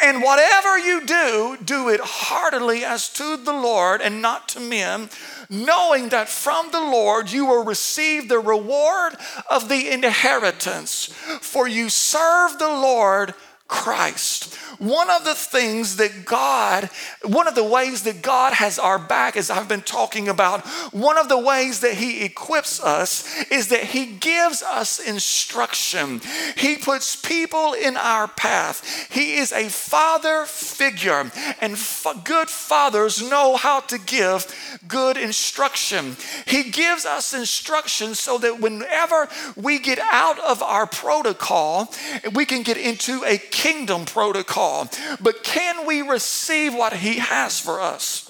And 0.02 0.22
whatever 0.22 0.78
you 0.78 1.06
do, 1.06 1.58
do 1.64 1.90
it 1.90 2.00
heartily 2.02 2.86
as 2.86 3.10
to 3.14 3.38
the 3.38 3.54
Lord 3.54 4.02
and 4.02 4.22
not 4.22 4.50
to 4.50 4.60
men, 4.60 5.10
knowing 5.50 6.10
that 6.10 6.30
from 6.30 6.72
the 6.72 6.82
Lord 6.82 7.32
you 7.32 7.46
will 7.46 7.64
receive 7.64 8.30
the 8.30 8.40
reward 8.40 9.16
of 9.50 9.70
the 9.70 9.90
inheritance. 9.90 11.06
For 11.42 11.68
you 11.68 11.90
serve 11.90 12.60
the 12.60 12.70
Lord 12.70 13.34
Christ. 13.74 14.54
One 14.78 15.10
of 15.10 15.24
the 15.24 15.34
things 15.34 15.96
that 15.96 16.26
God, 16.26 16.90
one 17.24 17.48
of 17.48 17.56
the 17.56 17.64
ways 17.64 18.04
that 18.04 18.22
God 18.22 18.54
has 18.54 18.78
our 18.78 19.00
back, 19.00 19.36
as 19.36 19.50
I've 19.50 19.68
been 19.68 19.82
talking 19.82 20.28
about, 20.28 20.66
one 20.94 21.18
of 21.18 21.28
the 21.28 21.40
ways 21.40 21.80
that 21.80 21.96
He 21.96 22.24
equips 22.24 22.84
us 22.84 23.26
is 23.50 23.70
that 23.70 23.84
He 23.84 24.06
gives 24.06 24.62
us 24.62 25.00
instruction. 25.00 26.22
He 26.56 26.76
puts 26.76 27.16
people 27.16 27.74
in 27.74 27.98
our 27.98 28.28
path. 28.28 29.08
He 29.12 29.36
is 29.38 29.52
a 29.52 29.70
father 29.70 30.46
figure, 30.46 31.32
and 31.60 31.78
good 32.24 32.50
fathers 32.50 33.28
know 33.28 33.58
how 33.58 33.80
to 33.82 33.98
give 33.98 34.46
good 34.88 35.18
instruction. 35.18 36.16
He 36.46 36.70
gives 36.70 37.06
us 37.06 37.34
instruction 37.34 38.16
so 38.16 38.38
that 38.38 38.60
whenever 38.60 39.30
we 39.56 39.80
get 39.80 40.00
out 40.00 40.40
of 40.40 40.62
our 40.62 40.86
protocol, 40.86 41.92
we 42.34 42.46
can 42.46 42.64
get 42.64 42.78
into 42.78 43.24
a 43.24 43.38
kingdom 43.64 44.04
protocol. 44.04 44.90
But 45.22 45.44
can 45.44 45.88
we 45.88 46.02
receive 46.02 46.76
what 46.76 46.92
He 46.92 47.20
has 47.20 47.60
for 47.60 47.80
us? 47.80 48.30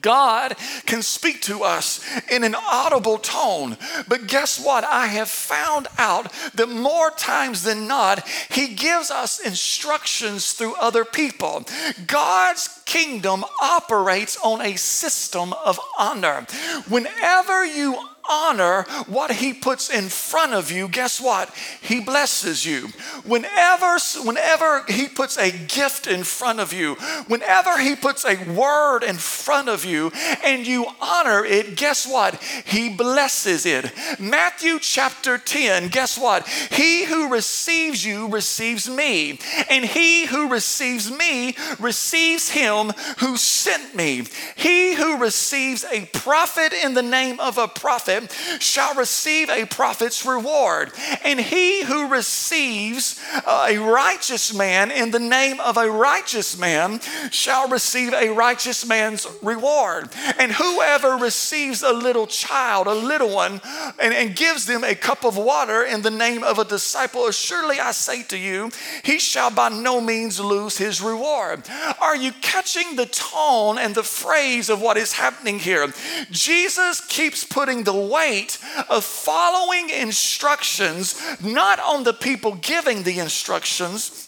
God 0.00 0.56
can 0.84 1.02
speak 1.02 1.42
to 1.42 1.62
us 1.62 2.04
in 2.30 2.42
an 2.42 2.54
audible 2.54 3.18
tone. 3.18 3.76
But 4.08 4.26
guess 4.26 4.58
what? 4.58 4.82
I 4.82 5.06
have 5.06 5.28
found 5.28 5.88
out 5.98 6.32
that 6.54 6.68
more 6.68 7.10
times 7.10 7.62
than 7.62 7.86
not, 7.86 8.26
He 8.50 8.74
gives 8.74 9.10
us 9.10 9.38
instructions 9.38 10.52
through 10.52 10.74
other 10.76 11.04
people. 11.04 11.64
God's 12.06 12.68
kingdom 12.84 13.44
operates 13.60 14.36
on 14.42 14.60
a 14.60 14.76
system 14.76 15.52
of 15.52 15.78
honor. 15.98 16.46
Whenever 16.88 17.64
you 17.64 17.98
honor 18.28 18.82
what 19.06 19.32
he 19.32 19.52
puts 19.52 19.90
in 19.90 20.08
front 20.08 20.52
of 20.52 20.70
you, 20.70 20.88
guess 20.88 21.20
what? 21.20 21.54
He 21.80 22.00
blesses 22.00 22.64
you. 22.64 22.88
Whenever, 23.24 23.98
whenever 24.22 24.84
he 24.88 25.08
puts 25.08 25.36
a 25.36 25.50
gift 25.50 26.06
in 26.06 26.24
front 26.24 26.60
of 26.60 26.72
you, 26.72 26.94
whenever 27.26 27.78
he 27.78 27.96
puts 27.96 28.24
a 28.24 28.36
word 28.52 29.02
in 29.02 29.16
front 29.16 29.68
of 29.68 29.84
you 29.84 30.10
and 30.44 30.66
you 30.66 30.86
honor 31.00 31.44
it, 31.44 31.76
guess 31.76 32.06
what? 32.06 32.40
He 32.64 32.88
blesses 32.88 33.66
it. 33.66 33.92
Matthew 34.18 34.78
chapter 34.80 35.38
10, 35.38 35.88
guess 35.88 36.18
what? 36.18 36.46
He 36.48 37.04
who 37.04 37.32
receives 37.32 38.04
you 38.04 38.28
receives 38.28 38.88
me, 38.88 39.38
and 39.70 39.84
he 39.84 40.26
who 40.26 40.48
receives 40.48 41.10
me 41.10 41.56
receives 41.78 42.50
him 42.50 42.92
who 43.18 43.36
sent 43.36 43.94
me. 43.94 44.24
He 44.56 44.94
who 44.94 45.18
receives 45.18 45.84
a 45.84 46.06
prophet 46.06 46.72
in 46.72 46.94
the 46.94 47.02
name 47.02 47.40
of 47.40 47.58
a 47.58 47.68
prophet 47.68 48.15
shall 48.58 48.94
receive 48.94 49.48
a 49.50 49.64
prophet's 49.66 50.24
reward. 50.24 50.92
And 51.24 51.40
he 51.40 51.84
who 51.84 52.08
receives 52.08 53.20
uh, 53.46 53.66
a 53.68 53.78
righteous 53.78 54.54
man 54.54 54.90
in 54.90 55.10
the 55.10 55.18
name 55.18 55.60
of 55.60 55.76
a 55.76 55.90
righteous 55.90 56.58
man 56.58 57.00
shall 57.30 57.68
receive 57.68 58.12
a 58.12 58.30
righteous 58.30 58.86
man's 58.86 59.26
reward. 59.42 60.08
And 60.38 60.52
whoever 60.52 61.16
receives 61.16 61.82
a 61.82 61.92
little 61.92 62.26
child, 62.26 62.86
a 62.86 62.94
little 62.94 63.34
one, 63.34 63.60
and, 63.98 64.14
and 64.14 64.36
gives 64.36 64.66
them 64.66 64.84
a 64.84 64.94
cup 64.94 65.24
of 65.24 65.36
water 65.36 65.84
in 65.84 66.02
the 66.02 66.10
name 66.10 66.42
of 66.42 66.58
a 66.58 66.64
disciple, 66.64 67.30
surely 67.30 67.80
I 67.80 67.92
say 67.92 68.22
to 68.24 68.38
you, 68.38 68.70
he 69.02 69.18
shall 69.18 69.50
by 69.50 69.68
no 69.68 70.00
means 70.00 70.40
lose 70.40 70.78
his 70.78 71.00
reward. 71.00 71.62
Are 72.00 72.16
you 72.16 72.32
catching 72.40 72.96
the 72.96 73.06
tone 73.06 73.78
and 73.78 73.94
the 73.94 74.02
phrase 74.02 74.68
of 74.68 74.80
what 74.80 74.96
is 74.96 75.12
happening 75.12 75.58
here? 75.58 75.92
Jesus 76.30 77.00
keeps 77.06 77.44
putting 77.44 77.84
the 77.84 77.92
weight 78.10 78.58
of 78.88 79.04
following 79.04 79.90
instructions 79.90 81.20
not 81.42 81.78
on 81.80 82.04
the 82.04 82.12
people 82.12 82.54
giving 82.56 83.02
the 83.02 83.18
instructions 83.18 84.25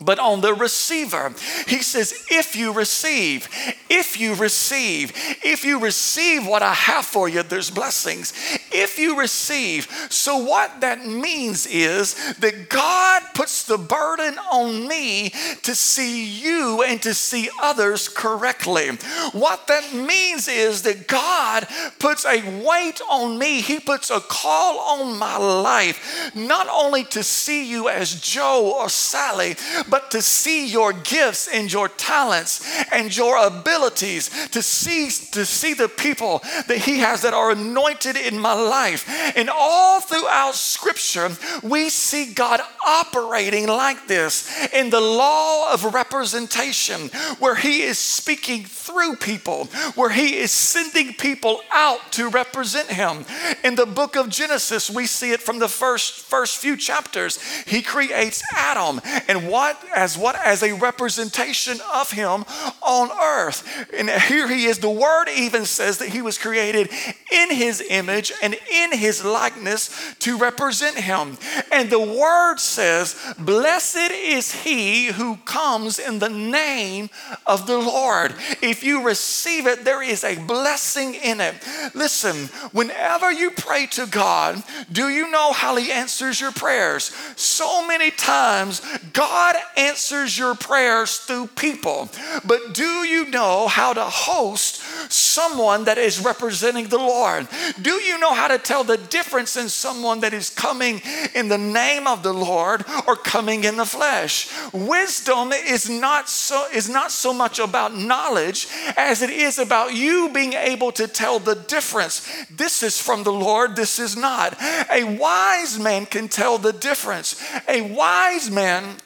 but 0.00 0.18
on 0.18 0.40
the 0.40 0.54
receiver. 0.54 1.34
He 1.66 1.82
says, 1.82 2.24
if 2.30 2.54
you 2.54 2.72
receive, 2.72 3.48
if 3.90 4.18
you 4.20 4.34
receive, 4.34 5.12
if 5.42 5.64
you 5.64 5.80
receive 5.80 6.46
what 6.46 6.62
I 6.62 6.74
have 6.74 7.04
for 7.04 7.28
you, 7.28 7.42
there's 7.42 7.70
blessings. 7.70 8.32
If 8.70 8.98
you 8.98 9.18
receive. 9.18 9.88
So, 10.10 10.36
what 10.38 10.80
that 10.80 11.06
means 11.06 11.66
is 11.66 12.34
that 12.36 12.68
God 12.68 13.22
puts 13.34 13.64
the 13.64 13.78
burden 13.78 14.38
on 14.52 14.86
me 14.86 15.30
to 15.62 15.74
see 15.74 16.24
you 16.24 16.82
and 16.82 17.00
to 17.02 17.14
see 17.14 17.48
others 17.60 18.08
correctly. 18.08 18.88
What 19.32 19.66
that 19.66 19.94
means 19.94 20.48
is 20.48 20.82
that 20.82 21.06
God 21.06 21.66
puts 21.98 22.24
a 22.24 22.62
weight 22.64 23.00
on 23.10 23.38
me, 23.38 23.60
He 23.60 23.80
puts 23.80 24.10
a 24.10 24.20
call 24.20 24.78
on 24.78 25.18
my 25.18 25.36
life, 25.36 26.32
not 26.34 26.68
only 26.70 27.04
to 27.04 27.22
see 27.22 27.68
you 27.68 27.88
as 27.88 28.20
Joe 28.20 28.72
or 28.78 28.88
Sally, 28.88 29.56
but 29.90 30.10
to 30.12 30.22
see 30.22 30.66
your 30.66 30.92
gifts 30.92 31.48
and 31.48 31.72
your 31.72 31.88
talents 31.88 32.66
and 32.92 33.16
your 33.16 33.36
abilities, 33.36 34.48
to 34.48 34.62
see, 34.62 35.06
to 35.32 35.44
see 35.44 35.74
the 35.74 35.88
people 35.88 36.42
that 36.66 36.78
He 36.78 36.98
has 36.98 37.22
that 37.22 37.34
are 37.34 37.50
anointed 37.50 38.16
in 38.16 38.38
my 38.38 38.54
life. 38.54 39.08
And 39.36 39.50
all 39.50 40.00
throughout 40.00 40.54
Scripture, 40.54 41.30
we 41.62 41.88
see 41.88 42.32
God 42.32 42.60
operating 42.86 43.66
like 43.66 44.06
this 44.06 44.68
in 44.72 44.90
the 44.90 45.00
law 45.00 45.72
of 45.72 45.94
representation, 45.94 47.08
where 47.38 47.54
He 47.54 47.82
is 47.82 47.98
speaking 47.98 48.64
through 48.64 49.16
people, 49.16 49.66
where 49.94 50.10
He 50.10 50.36
is 50.36 50.50
sending 50.50 51.14
people 51.14 51.60
out 51.72 52.12
to 52.12 52.28
represent 52.28 52.88
Him. 52.90 53.24
In 53.64 53.74
the 53.74 53.86
book 53.86 54.16
of 54.16 54.28
Genesis, 54.28 54.90
we 54.90 55.06
see 55.06 55.32
it 55.32 55.40
from 55.40 55.58
the 55.58 55.68
first, 55.68 56.22
first 56.22 56.58
few 56.58 56.76
chapters. 56.76 57.40
He 57.66 57.82
creates 57.82 58.42
Adam, 58.54 59.00
and 59.28 59.48
what 59.48 59.77
as 59.94 60.16
what 60.16 60.36
as 60.36 60.62
a 60.62 60.74
representation 60.74 61.78
of 61.92 62.10
Him 62.10 62.44
on 62.82 63.10
earth. 63.10 63.86
And 63.96 64.10
here 64.10 64.48
He 64.48 64.66
is. 64.66 64.78
The 64.78 64.90
Word 64.90 65.28
even 65.28 65.64
says 65.64 65.98
that 65.98 66.08
He 66.08 66.22
was 66.22 66.38
created 66.38 66.90
in 67.32 67.50
His 67.50 67.82
image 67.88 68.32
and 68.42 68.56
in 68.72 68.92
His 68.92 69.24
likeness 69.24 70.14
to 70.20 70.38
represent 70.38 70.96
Him. 70.96 71.38
And 71.72 71.90
the 71.90 71.98
Word 71.98 72.58
says, 72.58 73.16
"Blessed 73.38 74.10
is 74.12 74.62
He 74.62 75.06
who 75.06 75.36
comes 75.44 75.98
in 75.98 76.18
the 76.18 76.28
name 76.28 77.10
of 77.46 77.66
the 77.66 77.78
Lord." 77.78 78.34
If 78.62 78.82
you 78.82 79.02
receive 79.02 79.66
it, 79.66 79.84
there 79.84 80.02
is 80.02 80.24
a 80.24 80.36
blessing 80.36 81.14
in 81.14 81.40
it. 81.40 81.54
Listen, 81.94 82.48
whenever 82.72 83.32
you 83.32 83.50
pray 83.50 83.86
to 83.86 84.06
God, 84.06 84.62
do 84.90 85.08
you 85.08 85.30
know 85.30 85.52
how 85.52 85.76
He 85.76 85.92
answers 85.92 86.40
your 86.40 86.52
prayers? 86.52 87.12
So 87.36 87.86
many 87.86 88.10
times, 88.10 88.80
God 89.12 89.56
answers 89.76 90.38
your 90.38 90.54
prayers 90.54 91.18
through 91.18 91.48
people. 91.48 92.08
But 92.44 92.74
do 92.74 92.84
you 92.84 93.30
know 93.30 93.68
how 93.68 93.92
to 93.92 94.04
host 94.04 94.82
someone 95.10 95.84
that 95.84 95.98
is 95.98 96.24
representing 96.24 96.88
the 96.88 96.98
Lord? 96.98 97.48
Do 97.80 97.94
you 97.94 98.18
know 98.18 98.34
how 98.34 98.48
to 98.48 98.58
tell 98.58 98.84
the 98.84 98.96
difference 98.96 99.56
in 99.56 99.68
someone 99.68 100.20
that 100.20 100.32
is 100.32 100.50
coming 100.50 101.00
in 101.34 101.48
the 101.48 101.58
name 101.58 102.06
of 102.06 102.22
the 102.22 102.32
Lord 102.32 102.84
or 103.06 103.16
coming 103.16 103.64
in 103.64 103.76
the 103.76 103.84
flesh? 103.84 104.48
Wisdom 104.72 105.52
is 105.52 105.88
not 105.88 106.28
so 106.28 106.66
is 106.72 106.88
not 106.88 107.10
so 107.10 107.32
much 107.32 107.58
about 107.58 107.94
knowledge 107.94 108.68
as 108.96 109.22
it 109.22 109.30
is 109.30 109.58
about 109.58 109.94
you 109.94 110.30
being 110.32 110.52
able 110.52 110.92
to 110.92 111.06
tell 111.06 111.38
the 111.38 111.54
difference. 111.54 112.28
This 112.50 112.82
is 112.82 113.00
from 113.00 113.24
the 113.24 113.32
Lord, 113.32 113.76
this 113.76 113.98
is 113.98 114.16
not. 114.16 114.56
A 114.90 115.16
wise 115.18 115.78
man 115.78 116.06
can 116.06 116.28
tell 116.28 116.58
the 116.58 116.72
difference. 116.72 117.42
A 117.68 117.82
wise 117.82 118.50
man 118.50 118.96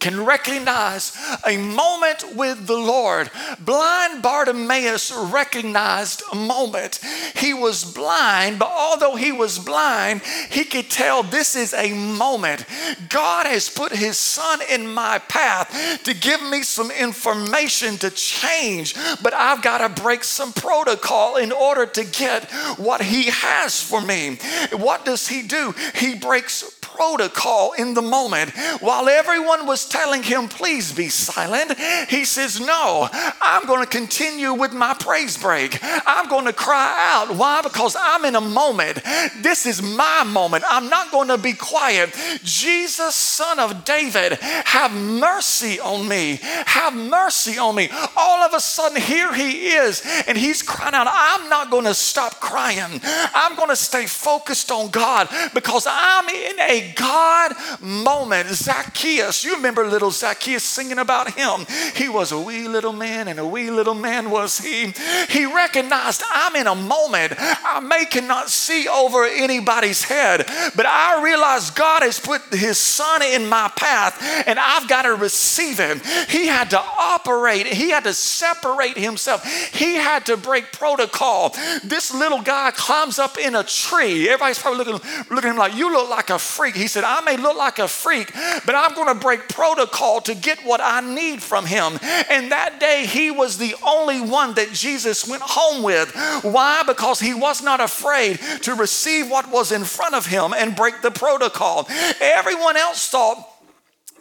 can 0.00 0.24
recognize 0.24 1.16
a 1.46 1.56
moment 1.56 2.34
with 2.34 2.66
the 2.66 2.76
Lord. 2.76 3.30
Blind 3.60 4.22
Bartimaeus 4.22 5.12
recognized 5.12 6.22
a 6.32 6.36
moment. 6.36 7.00
He 7.36 7.54
was 7.54 7.84
blind, 7.84 8.58
but 8.58 8.70
although 8.70 9.14
he 9.14 9.30
was 9.30 9.58
blind, 9.58 10.22
he 10.50 10.64
could 10.64 10.90
tell 10.90 11.22
this 11.22 11.54
is 11.54 11.74
a 11.74 11.92
moment. 11.92 12.64
God 13.08 13.46
has 13.46 13.68
put 13.68 13.92
his 13.92 14.16
son 14.16 14.60
in 14.70 14.86
my 14.86 15.18
path 15.18 16.02
to 16.04 16.14
give 16.14 16.42
me 16.42 16.62
some 16.62 16.90
information 16.90 17.98
to 17.98 18.10
change, 18.10 18.94
but 19.22 19.34
I've 19.34 19.62
got 19.62 19.78
to 19.78 20.02
break 20.02 20.24
some 20.24 20.52
protocol 20.52 21.36
in 21.36 21.52
order 21.52 21.86
to 21.86 22.04
get 22.04 22.50
what 22.78 23.02
he 23.02 23.24
has 23.24 23.82
for 23.82 24.00
me. 24.00 24.38
What 24.72 25.04
does 25.04 25.28
he 25.28 25.42
do? 25.42 25.74
He 25.94 26.14
breaks 26.14 26.79
protocol 27.00 27.72
in 27.78 27.94
the 27.94 28.02
moment. 28.02 28.50
While 28.80 29.08
everyone 29.08 29.66
was 29.66 29.88
telling 29.88 30.22
him, 30.22 30.48
please 30.48 30.92
be 30.92 31.08
silent, 31.08 31.72
he 32.10 32.26
says, 32.26 32.60
no, 32.60 33.08
I'm 33.40 33.64
going 33.66 33.80
to 33.80 33.88
continue 33.88 34.52
with 34.52 34.74
my 34.74 34.92
praise 34.92 35.38
break. 35.38 35.78
I'm 35.82 36.28
going 36.28 36.44
to 36.44 36.52
cry 36.52 36.94
out. 37.14 37.34
Why? 37.34 37.62
Because 37.62 37.96
I'm 37.98 38.26
in 38.26 38.36
a 38.36 38.40
moment. 38.42 39.00
This 39.40 39.64
is 39.64 39.80
my 39.80 40.24
moment. 40.24 40.62
I'm 40.68 40.90
not 40.90 41.10
going 41.10 41.28
to 41.28 41.38
be 41.38 41.54
quiet. 41.54 42.14
Jesus, 42.44 43.14
son 43.14 43.58
of 43.58 43.86
David, 43.86 44.34
have 44.34 44.92
mercy 44.92 45.80
on 45.80 46.06
me. 46.06 46.38
Have 46.42 46.94
mercy 46.94 47.56
on 47.56 47.76
me. 47.76 47.88
All 48.14 48.42
of 48.42 48.52
a 48.52 48.60
sudden, 48.60 49.00
here 49.00 49.32
he 49.32 49.68
is, 49.68 50.02
and 50.26 50.36
he's 50.36 50.62
crying 50.62 50.94
out, 50.94 51.06
I'm 51.08 51.48
not 51.48 51.70
going 51.70 51.86
to 51.86 51.94
stop 51.94 52.40
crying. 52.40 53.00
I'm 53.02 53.56
going 53.56 53.70
to 53.70 53.76
stay 53.76 54.04
focused 54.04 54.70
on 54.70 54.90
God 54.90 55.30
because 55.54 55.86
I'm 55.88 56.28
in 56.28 56.60
God 56.94 57.52
moment. 57.80 58.48
Zacchaeus, 58.48 59.44
you 59.44 59.56
remember 59.56 59.86
little 59.86 60.10
Zacchaeus 60.10 60.64
singing 60.64 60.98
about 60.98 61.32
him. 61.32 61.66
He 61.94 62.08
was 62.08 62.32
a 62.32 62.40
wee 62.40 62.68
little 62.68 62.92
man, 62.92 63.28
and 63.28 63.38
a 63.38 63.46
wee 63.46 63.70
little 63.70 63.94
man 63.94 64.30
was 64.30 64.58
he. 64.58 64.92
He 65.28 65.46
recognized 65.46 66.22
I'm 66.30 66.56
in 66.56 66.66
a 66.66 66.74
moment. 66.74 67.34
I 67.38 67.80
may 67.80 68.04
cannot 68.04 68.50
see 68.50 68.88
over 68.88 69.24
anybody's 69.24 70.04
head, 70.04 70.46
but 70.76 70.86
I 70.86 71.22
realize 71.22 71.70
God 71.70 72.02
has 72.02 72.18
put 72.18 72.42
his 72.52 72.78
son 72.78 73.22
in 73.22 73.48
my 73.48 73.70
path, 73.76 74.44
and 74.46 74.58
I've 74.58 74.88
got 74.88 75.02
to 75.02 75.14
receive 75.14 75.78
him. 75.78 76.00
He 76.28 76.46
had 76.46 76.70
to 76.70 76.80
operate, 76.80 77.66
he 77.66 77.90
had 77.90 78.04
to 78.04 78.14
separate 78.14 78.96
himself, 78.96 79.44
he 79.72 79.94
had 79.94 80.26
to 80.26 80.36
break 80.36 80.72
protocol. 80.72 81.54
This 81.84 82.12
little 82.12 82.42
guy 82.42 82.70
climbs 82.72 83.18
up 83.18 83.38
in 83.38 83.54
a 83.54 83.64
tree. 83.64 84.28
Everybody's 84.28 84.58
probably 84.58 84.84
looking, 84.84 85.10
looking 85.30 85.50
at 85.50 85.52
him 85.52 85.56
like, 85.56 85.74
You 85.74 85.92
look 85.92 86.08
like 86.08 86.30
a 86.30 86.38
freak. 86.38 86.74
He 86.80 86.86
said, 86.86 87.04
I 87.04 87.20
may 87.20 87.36
look 87.36 87.56
like 87.56 87.78
a 87.78 87.88
freak, 87.88 88.32
but 88.32 88.74
I'm 88.74 88.94
going 88.94 89.08
to 89.08 89.14
break 89.14 89.48
protocol 89.48 90.20
to 90.22 90.34
get 90.34 90.64
what 90.64 90.80
I 90.82 91.00
need 91.00 91.42
from 91.42 91.66
him. 91.66 91.98
And 92.30 92.52
that 92.52 92.80
day, 92.80 93.04
he 93.06 93.30
was 93.30 93.58
the 93.58 93.74
only 93.86 94.20
one 94.20 94.54
that 94.54 94.72
Jesus 94.72 95.28
went 95.28 95.42
home 95.42 95.82
with. 95.82 96.14
Why? 96.42 96.82
Because 96.86 97.20
he 97.20 97.34
was 97.34 97.62
not 97.62 97.80
afraid 97.80 98.38
to 98.62 98.74
receive 98.74 99.30
what 99.30 99.50
was 99.50 99.72
in 99.72 99.84
front 99.84 100.14
of 100.14 100.26
him 100.26 100.54
and 100.56 100.74
break 100.74 101.02
the 101.02 101.10
protocol. 101.10 101.86
Everyone 102.20 102.76
else 102.76 103.08
thought, 103.08 103.49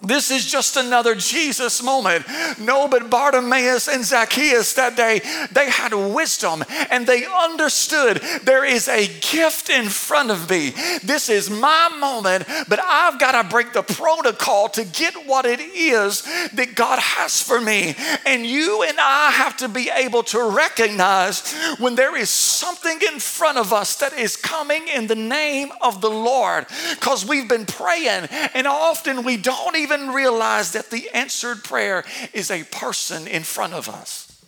this 0.01 0.31
is 0.31 0.45
just 0.45 0.77
another 0.77 1.13
Jesus 1.13 1.83
moment. 1.83 2.25
No, 2.59 2.87
but 2.87 3.09
Bartimaeus 3.09 3.87
and 3.89 4.05
Zacchaeus 4.05 4.73
that 4.73 4.95
day, 4.95 5.19
they 5.51 5.69
had 5.69 5.93
wisdom 5.93 6.63
and 6.89 7.05
they 7.05 7.25
understood 7.25 8.17
there 8.43 8.63
is 8.63 8.87
a 8.87 9.07
gift 9.19 9.69
in 9.69 9.89
front 9.89 10.31
of 10.31 10.49
me. 10.49 10.73
This 11.03 11.29
is 11.29 11.49
my 11.49 11.89
moment, 11.99 12.45
but 12.69 12.79
I've 12.81 13.19
got 13.19 13.41
to 13.41 13.49
break 13.49 13.73
the 13.73 13.83
protocol 13.83 14.69
to 14.69 14.85
get 14.85 15.13
what 15.27 15.45
it 15.45 15.59
is 15.59 16.21
that 16.53 16.75
God 16.75 16.99
has 16.99 17.41
for 17.41 17.59
me. 17.59 17.95
And 18.25 18.45
you 18.45 18.83
and 18.83 18.97
I 18.99 19.31
have 19.31 19.57
to 19.57 19.67
be 19.67 19.89
able 19.93 20.23
to 20.23 20.49
recognize 20.49 21.53
when 21.77 21.95
there 21.95 22.15
is 22.15 22.29
something 22.29 22.99
in 23.11 23.19
front 23.19 23.57
of 23.57 23.73
us 23.73 23.97
that 23.97 24.13
is 24.13 24.37
coming 24.37 24.87
in 24.87 25.07
the 25.07 25.15
name 25.15 25.71
of 25.81 25.99
the 25.99 26.09
Lord 26.09 26.67
because 26.91 27.25
we've 27.25 27.49
been 27.49 27.65
praying 27.65 28.27
and 28.53 28.65
often 28.65 29.23
we 29.23 29.35
don't 29.35 29.75
even 29.75 29.88
even 29.91 30.09
realize 30.09 30.73
that 30.73 30.89
the 30.89 31.09
answered 31.13 31.63
prayer 31.63 32.03
is 32.33 32.51
a 32.51 32.63
person 32.65 33.27
in 33.27 33.43
front 33.43 33.73
of 33.73 33.89
us. 33.89 34.43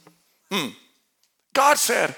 Hmm. 0.51 0.69
God 1.53 1.77
said, 1.77 2.15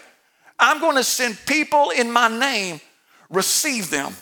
I'm 0.60 0.80
going 0.80 0.96
to 0.96 1.04
send 1.04 1.38
people 1.46 1.92
in 1.92 2.12
my 2.12 2.28
name, 2.28 2.82
receive 3.30 3.90
them, 3.90 4.14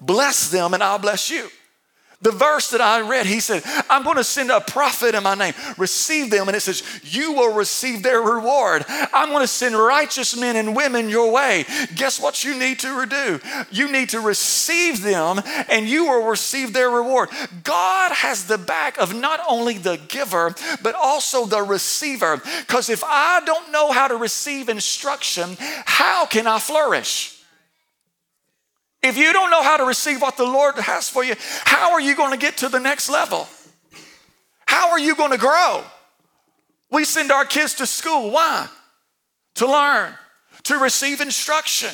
bless 0.00 0.50
them, 0.50 0.74
and 0.74 0.82
I'll 0.82 0.98
bless 0.98 1.30
you. 1.30 1.48
The 2.22 2.30
verse 2.30 2.70
that 2.70 2.80
I 2.80 3.00
read, 3.00 3.26
he 3.26 3.40
said, 3.40 3.62
I'm 3.90 4.02
going 4.02 4.16
to 4.16 4.24
send 4.24 4.50
a 4.50 4.60
prophet 4.60 5.14
in 5.14 5.22
my 5.22 5.34
name. 5.34 5.52
Receive 5.76 6.30
them. 6.30 6.48
And 6.48 6.56
it 6.56 6.60
says, 6.60 6.82
You 7.02 7.32
will 7.32 7.54
receive 7.54 8.02
their 8.02 8.20
reward. 8.20 8.84
I'm 8.88 9.28
going 9.28 9.42
to 9.42 9.48
send 9.48 9.76
righteous 9.76 10.36
men 10.38 10.56
and 10.56 10.74
women 10.74 11.08
your 11.08 11.30
way. 11.32 11.66
Guess 11.94 12.20
what 12.20 12.44
you 12.44 12.58
need 12.58 12.78
to 12.80 13.06
do? 13.06 13.40
You 13.70 13.92
need 13.92 14.10
to 14.10 14.20
receive 14.20 15.02
them 15.02 15.42
and 15.68 15.88
you 15.88 16.06
will 16.06 16.26
receive 16.26 16.72
their 16.72 16.88
reward. 16.88 17.28
God 17.62 18.12
has 18.12 18.46
the 18.46 18.58
back 18.58 18.96
of 18.98 19.14
not 19.14 19.40
only 19.48 19.76
the 19.76 19.98
giver, 20.08 20.54
but 20.82 20.94
also 20.94 21.46
the 21.46 21.62
receiver. 21.62 22.40
Because 22.60 22.88
if 22.88 23.02
I 23.04 23.42
don't 23.44 23.70
know 23.70 23.92
how 23.92 24.08
to 24.08 24.16
receive 24.16 24.68
instruction, 24.68 25.56
how 25.58 26.26
can 26.26 26.46
I 26.46 26.58
flourish? 26.58 27.33
If 29.04 29.18
you 29.18 29.34
don't 29.34 29.50
know 29.50 29.62
how 29.62 29.76
to 29.76 29.84
receive 29.84 30.22
what 30.22 30.38
the 30.38 30.44
Lord 30.44 30.76
has 30.76 31.10
for 31.10 31.22
you, 31.22 31.34
how 31.64 31.92
are 31.92 32.00
you 32.00 32.16
going 32.16 32.30
to 32.30 32.38
get 32.38 32.56
to 32.58 32.70
the 32.70 32.80
next 32.80 33.10
level? 33.10 33.46
How 34.66 34.90
are 34.90 34.98
you 34.98 35.14
going 35.14 35.30
to 35.30 35.38
grow? 35.38 35.84
We 36.90 37.04
send 37.04 37.30
our 37.30 37.44
kids 37.44 37.74
to 37.74 37.86
school. 37.86 38.30
Why? 38.30 38.66
To 39.56 39.66
learn, 39.66 40.14
to 40.62 40.78
receive 40.78 41.20
instruction. 41.20 41.90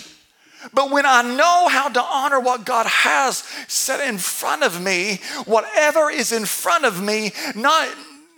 But 0.72 0.92
when 0.92 1.04
I 1.04 1.22
know 1.22 1.66
how 1.68 1.88
to 1.88 2.00
honor 2.00 2.38
what 2.38 2.64
God 2.64 2.86
has 2.86 3.38
set 3.66 4.06
in 4.08 4.16
front 4.16 4.62
of 4.62 4.80
me, 4.80 5.18
whatever 5.46 6.10
is 6.10 6.30
in 6.30 6.44
front 6.44 6.84
of 6.84 7.02
me, 7.02 7.32
not 7.56 7.88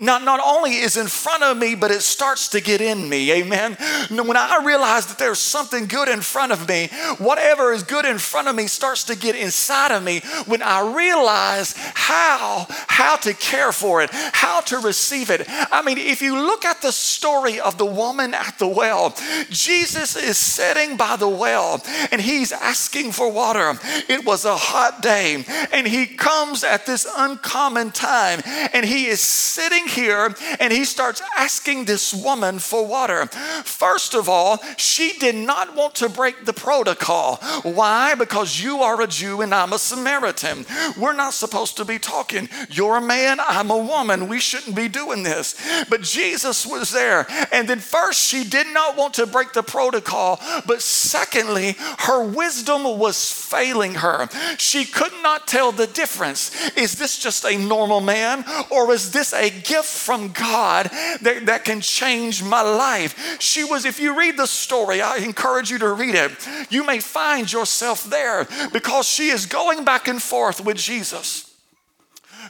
not, 0.03 0.25
not 0.25 0.41
only 0.45 0.73
is 0.73 0.97
in 0.97 1.07
front 1.07 1.45
of 1.45 1.57
me, 1.57 1.77
but 1.77 1.93
it 1.93 2.03
starts 2.03 2.49
to 2.49 2.61
get 2.61 2.81
in 2.81 3.09
me. 3.09 3.33
Amen. 3.33 3.77
When 4.11 4.37
I 4.37 4.61
realize 4.65 5.07
that 5.07 5.19
there's 5.19 5.39
something 5.39 5.87
good 5.87 6.09
in 6.09 6.21
front 6.21 6.51
of 6.51 6.69
me, 6.69 6.89
whatever 7.19 7.73
is 7.73 7.85
good 7.85 8.05
in 8.05 8.19
front 8.19 8.49
of 8.49 8.57
me 8.57 8.67
starts 8.67 9.05
to 9.05 9.17
get 9.17 9.37
inside 9.37 9.93
of 9.93 10.03
me. 10.03 10.21
When 10.47 10.61
I 10.61 10.93
realize 10.93 11.75
how, 11.77 12.67
how 12.89 13.15
to 13.19 13.33
care 13.33 13.71
for 13.71 14.03
it, 14.03 14.11
how 14.13 14.61
to 14.63 14.79
receive 14.79 15.31
it. 15.31 15.45
I 15.49 15.83
mean, 15.83 15.99
if 15.99 16.21
you 16.21 16.37
look 16.37 16.65
at 16.65 16.83
the 16.83 16.91
story 16.91 17.61
of 17.61 17.79
the 17.79 17.87
woman 17.87 18.35
at 18.35 18.59
the 18.59 18.67
well, 18.67 19.15
Jesus 19.51 20.17
is 20.17 20.37
sitting 20.37 20.97
by 20.97 21.15
the 21.15 21.29
well 21.29 21.81
and 22.11 22.21
he's 22.21 22.51
asking 22.51 23.13
for 23.13 23.31
water. 23.31 23.79
It 24.09 24.25
was 24.25 24.45
a 24.45 24.57
hot 24.57 25.01
day 25.01 25.45
and 25.73 25.87
he 25.87 26.07
comes 26.07 26.65
at 26.65 26.87
this 26.87 27.07
uncommon 27.17 27.93
time 27.93 28.41
and 28.45 28.85
he 28.85 29.07
is 29.07 29.21
sitting 29.21 29.87
here 29.93 30.35
and 30.61 30.73
he 30.73 30.85
starts 30.85 31.23
asking 31.37 31.85
this 31.85 32.13
woman 32.13 32.59
for 32.59 32.87
water. 32.87 33.27
First 33.65 34.15
of 34.15 34.29
all, 34.29 34.59
she 34.77 35.13
did 35.19 35.35
not 35.35 35.75
want 35.77 35.95
to 35.97 36.09
break 36.09 36.45
the 36.45 36.53
protocol. 36.53 37.37
Why? 37.63 38.15
Because 38.15 38.61
you 38.61 38.79
are 38.79 39.01
a 39.01 39.07
Jew 39.07 39.43
and 39.43 39.55
I'm 39.55 39.73
a 39.73 39.79
Samaritan. 39.79 40.67
We're 40.99 41.13
not 41.13 41.35
supposed 41.35 41.77
to 41.77 41.85
be 41.85 41.99
talking. 41.99 42.49
You're 42.71 42.97
a 42.97 43.01
man, 43.01 43.39
I'm 43.41 43.71
a 43.71 43.79
woman. 43.79 44.29
We 44.29 44.41
shouldn't 44.41 44.77
be 44.77 44.89
doing 44.89 45.23
this. 45.23 45.55
But 45.89 46.03
Jesus 46.03 46.67
was 46.67 46.91
there. 46.91 47.27
And 47.53 47.69
then, 47.69 47.79
first, 47.79 48.21
she 48.21 48.45
did 48.45 48.67
not 48.69 48.97
want 48.97 49.15
to 49.15 49.27
break 49.27 49.53
the 49.53 49.63
protocol. 49.63 50.41
But 50.67 50.83
secondly, 50.83 51.77
her 52.01 52.25
wisdom 52.25 52.85
was 52.99 53.33
failing 53.33 53.95
her. 53.97 54.29
She 54.59 54.85
could 54.85 55.13
not 55.23 55.47
tell 55.47 55.73
the 55.73 55.87
difference. 55.87 56.51
Is 56.77 56.95
this 56.95 57.19
just 57.19 57.45
a 57.45 57.57
normal 57.59 58.01
man 58.01 58.45
or 58.71 58.93
is 58.93 59.11
this 59.11 59.33
a 59.33 59.51
gift? 59.51 59.82
Gift 59.83 59.97
from 59.97 60.29
God 60.29 60.91
that, 61.23 61.47
that 61.47 61.65
can 61.65 61.81
change 61.81 62.43
my 62.43 62.63
life. 62.63 63.41
She 63.41 63.65
was, 63.65 63.85
if 63.85 64.01
you 64.01 64.19
read 64.19 64.37
the 64.37 64.47
story, 64.47 65.01
I 65.01 65.17
encourage 65.19 65.71
you 65.71 65.79
to 65.79 65.93
read 65.93 66.15
it. 66.15 66.33
You 66.71 66.85
may 66.85 67.01
find 67.01 67.53
yourself 67.53 68.05
there 68.05 68.47
because 68.73 69.07
she 69.07 69.29
is 69.29 69.47
going 69.47 69.85
back 69.85 70.09
and 70.09 70.23
forth 70.23 70.65
with 70.65 70.77
Jesus, 70.77 71.55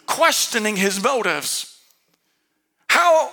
questioning 0.06 0.76
his 0.76 1.02
motives. 1.02 1.80
How 2.88 3.30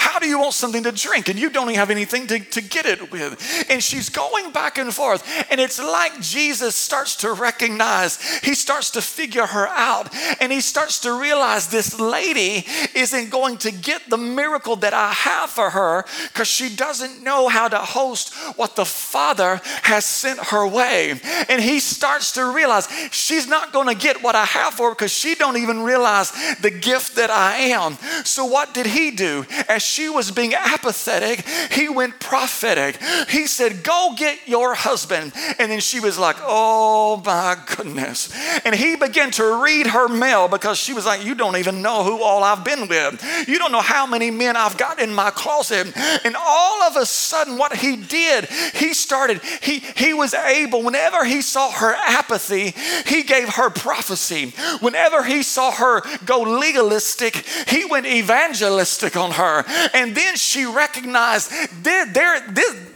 how 0.00 0.18
do 0.18 0.26
you 0.26 0.38
want 0.38 0.54
something 0.54 0.82
to 0.84 0.92
drink 0.92 1.28
and 1.28 1.38
you 1.38 1.50
don't 1.50 1.74
have 1.74 1.90
anything 1.90 2.26
to, 2.26 2.38
to 2.38 2.62
get 2.62 2.86
it 2.86 3.12
with? 3.12 3.66
And 3.68 3.82
she's 3.82 4.08
going 4.08 4.50
back 4.50 4.78
and 4.78 4.94
forth. 4.94 5.22
And 5.50 5.60
it's 5.60 5.78
like 5.78 6.18
Jesus 6.22 6.74
starts 6.74 7.16
to 7.16 7.34
recognize, 7.34 8.18
he 8.40 8.54
starts 8.54 8.92
to 8.92 9.02
figure 9.02 9.44
her 9.44 9.68
out. 9.68 10.08
And 10.40 10.50
he 10.50 10.62
starts 10.62 11.00
to 11.00 11.20
realize 11.20 11.68
this 11.68 12.00
lady 12.00 12.64
isn't 12.94 13.28
going 13.28 13.58
to 13.58 13.70
get 13.70 14.08
the 14.08 14.16
miracle 14.16 14.76
that 14.76 14.94
I 14.94 15.12
have 15.12 15.50
for 15.50 15.68
her 15.68 16.06
because 16.28 16.48
she 16.48 16.74
doesn't 16.74 17.22
know 17.22 17.48
how 17.48 17.68
to 17.68 17.78
host 17.78 18.34
what 18.56 18.76
the 18.76 18.86
Father 18.86 19.60
has 19.82 20.06
sent 20.06 20.38
her 20.46 20.66
way. 20.66 21.20
And 21.50 21.60
he 21.60 21.78
starts 21.78 22.32
to 22.32 22.54
realize 22.54 22.88
she's 23.10 23.46
not 23.46 23.70
going 23.74 23.88
to 23.88 23.94
get 23.94 24.22
what 24.22 24.34
I 24.34 24.46
have 24.46 24.72
for 24.72 24.88
her 24.88 24.94
because 24.94 25.12
she 25.12 25.34
don't 25.34 25.58
even 25.58 25.82
realize 25.82 26.32
the 26.62 26.70
gift 26.70 27.16
that 27.16 27.28
I 27.28 27.56
am. 27.56 27.98
So 28.24 28.46
what 28.46 28.72
did 28.72 28.86
he 28.86 29.10
do? 29.10 29.44
As 29.68 29.89
she 29.90 30.08
was 30.08 30.30
being 30.30 30.54
apathetic, 30.54 31.46
he 31.72 31.88
went 31.88 32.20
prophetic. 32.20 32.96
He 33.28 33.46
said, 33.46 33.82
Go 33.82 34.14
get 34.16 34.38
your 34.46 34.74
husband. 34.74 35.32
And 35.58 35.70
then 35.70 35.80
she 35.80 36.00
was 36.00 36.18
like, 36.18 36.36
Oh 36.40 37.20
my 37.24 37.56
goodness. 37.76 38.32
And 38.64 38.74
he 38.74 38.96
began 38.96 39.30
to 39.32 39.62
read 39.62 39.88
her 39.88 40.08
mail 40.08 40.48
because 40.48 40.78
she 40.78 40.92
was 40.92 41.06
like, 41.06 41.24
You 41.24 41.34
don't 41.34 41.56
even 41.56 41.82
know 41.82 42.04
who 42.04 42.22
all 42.22 42.42
I've 42.44 42.64
been 42.64 42.88
with. 42.88 43.48
You 43.48 43.58
don't 43.58 43.72
know 43.72 43.80
how 43.80 44.06
many 44.06 44.30
men 44.30 44.56
I've 44.56 44.78
got 44.78 45.00
in 45.00 45.12
my 45.12 45.30
closet. 45.30 45.92
And 46.24 46.36
all 46.38 46.82
of 46.82 46.96
a 46.96 47.06
sudden, 47.06 47.58
what 47.58 47.76
he 47.76 47.96
did, 47.96 48.46
he 48.74 48.94
started, 48.94 49.40
he, 49.62 49.80
he 49.96 50.14
was 50.14 50.34
able, 50.34 50.82
whenever 50.82 51.24
he 51.24 51.42
saw 51.42 51.70
her 51.70 51.94
apathy, 51.94 52.74
he 53.06 53.22
gave 53.22 53.48
her 53.50 53.70
prophecy. 53.70 54.50
Whenever 54.80 55.24
he 55.24 55.42
saw 55.42 55.72
her 55.72 56.02
go 56.24 56.42
legalistic, 56.42 57.36
he 57.68 57.84
went 57.84 58.06
evangelistic 58.06 59.16
on 59.16 59.32
her. 59.32 59.64
And 59.94 60.14
then 60.14 60.36
she 60.36 60.64
recognized 60.64 61.50
there, 61.82 62.06
there, 62.06 62.40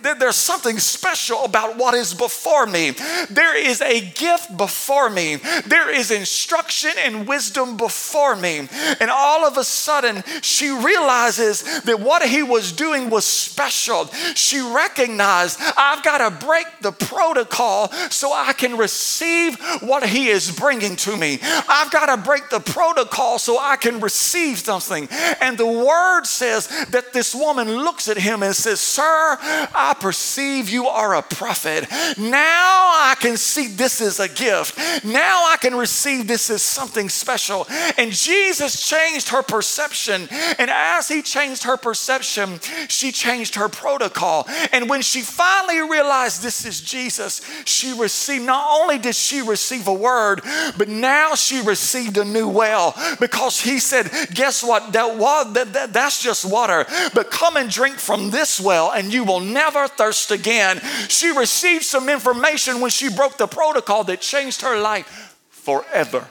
there, 0.02 0.14
there's 0.14 0.36
something 0.36 0.78
special 0.78 1.44
about 1.44 1.76
what 1.76 1.94
is 1.94 2.14
before 2.14 2.66
me. 2.66 2.90
There 3.30 3.56
is 3.56 3.80
a 3.80 4.00
gift 4.00 4.56
before 4.56 5.10
me, 5.10 5.36
there 5.66 5.90
is 5.90 6.10
instruction 6.10 6.90
and 6.98 7.26
wisdom 7.26 7.76
before 7.76 8.36
me. 8.36 8.68
And 9.00 9.10
all 9.10 9.44
of 9.46 9.56
a 9.56 9.64
sudden, 9.64 10.22
she 10.42 10.70
realizes 10.70 11.82
that 11.82 12.00
what 12.00 12.22
he 12.22 12.42
was 12.42 12.72
doing 12.72 13.10
was 13.10 13.24
special. 13.24 14.06
She 14.34 14.60
recognized, 14.60 15.58
I've 15.76 16.02
got 16.02 16.18
to 16.18 16.46
break 16.46 16.66
the 16.80 16.92
protocol 16.92 17.90
so 18.10 18.32
I 18.32 18.52
can 18.52 18.76
receive 18.76 19.58
what 19.80 20.06
he 20.06 20.28
is 20.28 20.50
bringing 20.50 20.96
to 20.96 21.16
me. 21.16 21.38
I've 21.42 21.90
got 21.90 22.14
to 22.14 22.22
break 22.22 22.50
the 22.50 22.60
protocol 22.60 23.38
so 23.38 23.58
I 23.58 23.76
can 23.76 24.00
receive 24.00 24.58
something. 24.58 25.08
And 25.40 25.56
the 25.56 25.66
word 25.66 26.24
says 26.24 26.63
that 26.90 27.12
this 27.12 27.34
woman 27.34 27.68
looks 27.68 28.08
at 28.08 28.16
him 28.16 28.42
and 28.42 28.54
says, 28.54 28.80
Sir, 28.80 29.36
I 29.40 29.94
perceive 29.98 30.68
you 30.68 30.86
are 30.86 31.14
a 31.14 31.22
prophet. 31.22 31.86
Now 32.18 32.40
I 32.40 33.16
can 33.18 33.36
see 33.36 33.68
this 33.68 34.00
is 34.00 34.20
a 34.20 34.28
gift. 34.28 34.78
Now 35.04 35.46
I 35.48 35.56
can 35.60 35.76
receive 35.76 36.26
this 36.26 36.50
as 36.50 36.62
something 36.62 37.08
special. 37.08 37.66
And 37.98 38.12
Jesus 38.12 38.88
changed 38.88 39.28
her 39.30 39.42
perception. 39.42 40.28
And 40.58 40.70
as 40.70 41.08
he 41.08 41.22
changed 41.22 41.64
her 41.64 41.76
perception, 41.76 42.60
she 42.88 43.12
changed 43.12 43.54
her 43.56 43.68
protocol. 43.68 44.46
And 44.72 44.88
when 44.88 45.02
she 45.02 45.20
finally 45.20 45.80
realized 45.80 46.42
this 46.42 46.64
is 46.64 46.80
Jesus, 46.80 47.40
she 47.64 47.92
received, 47.92 48.44
not 48.44 48.80
only 48.80 48.98
did 48.98 49.16
she 49.16 49.42
receive 49.42 49.88
a 49.88 49.94
word, 49.94 50.40
but 50.76 50.88
now 50.88 51.34
she 51.34 51.60
received 51.60 52.16
a 52.18 52.24
new 52.24 52.48
well 52.48 52.94
because 53.20 53.60
he 53.60 53.78
said, 53.78 54.10
Guess 54.32 54.62
what? 54.62 54.92
That, 54.92 55.16
was, 55.16 55.52
that, 55.54 55.72
that 55.72 55.92
that's 55.92 56.22
just 56.22 56.44
water 56.54 56.86
but 57.14 57.30
come 57.30 57.56
and 57.56 57.68
drink 57.70 57.96
from 57.98 58.30
this 58.30 58.60
well 58.60 58.92
and 58.92 59.12
you 59.12 59.24
will 59.24 59.40
never 59.40 59.88
thirst 59.88 60.30
again. 60.30 60.80
She 61.08 61.30
received 61.36 61.84
some 61.84 62.08
information 62.08 62.80
when 62.80 62.90
she 62.90 63.08
broke 63.10 63.36
the 63.36 63.46
protocol 63.46 64.04
that 64.04 64.20
changed 64.20 64.62
her 64.62 64.78
life 64.80 65.36
forever. 65.50 66.26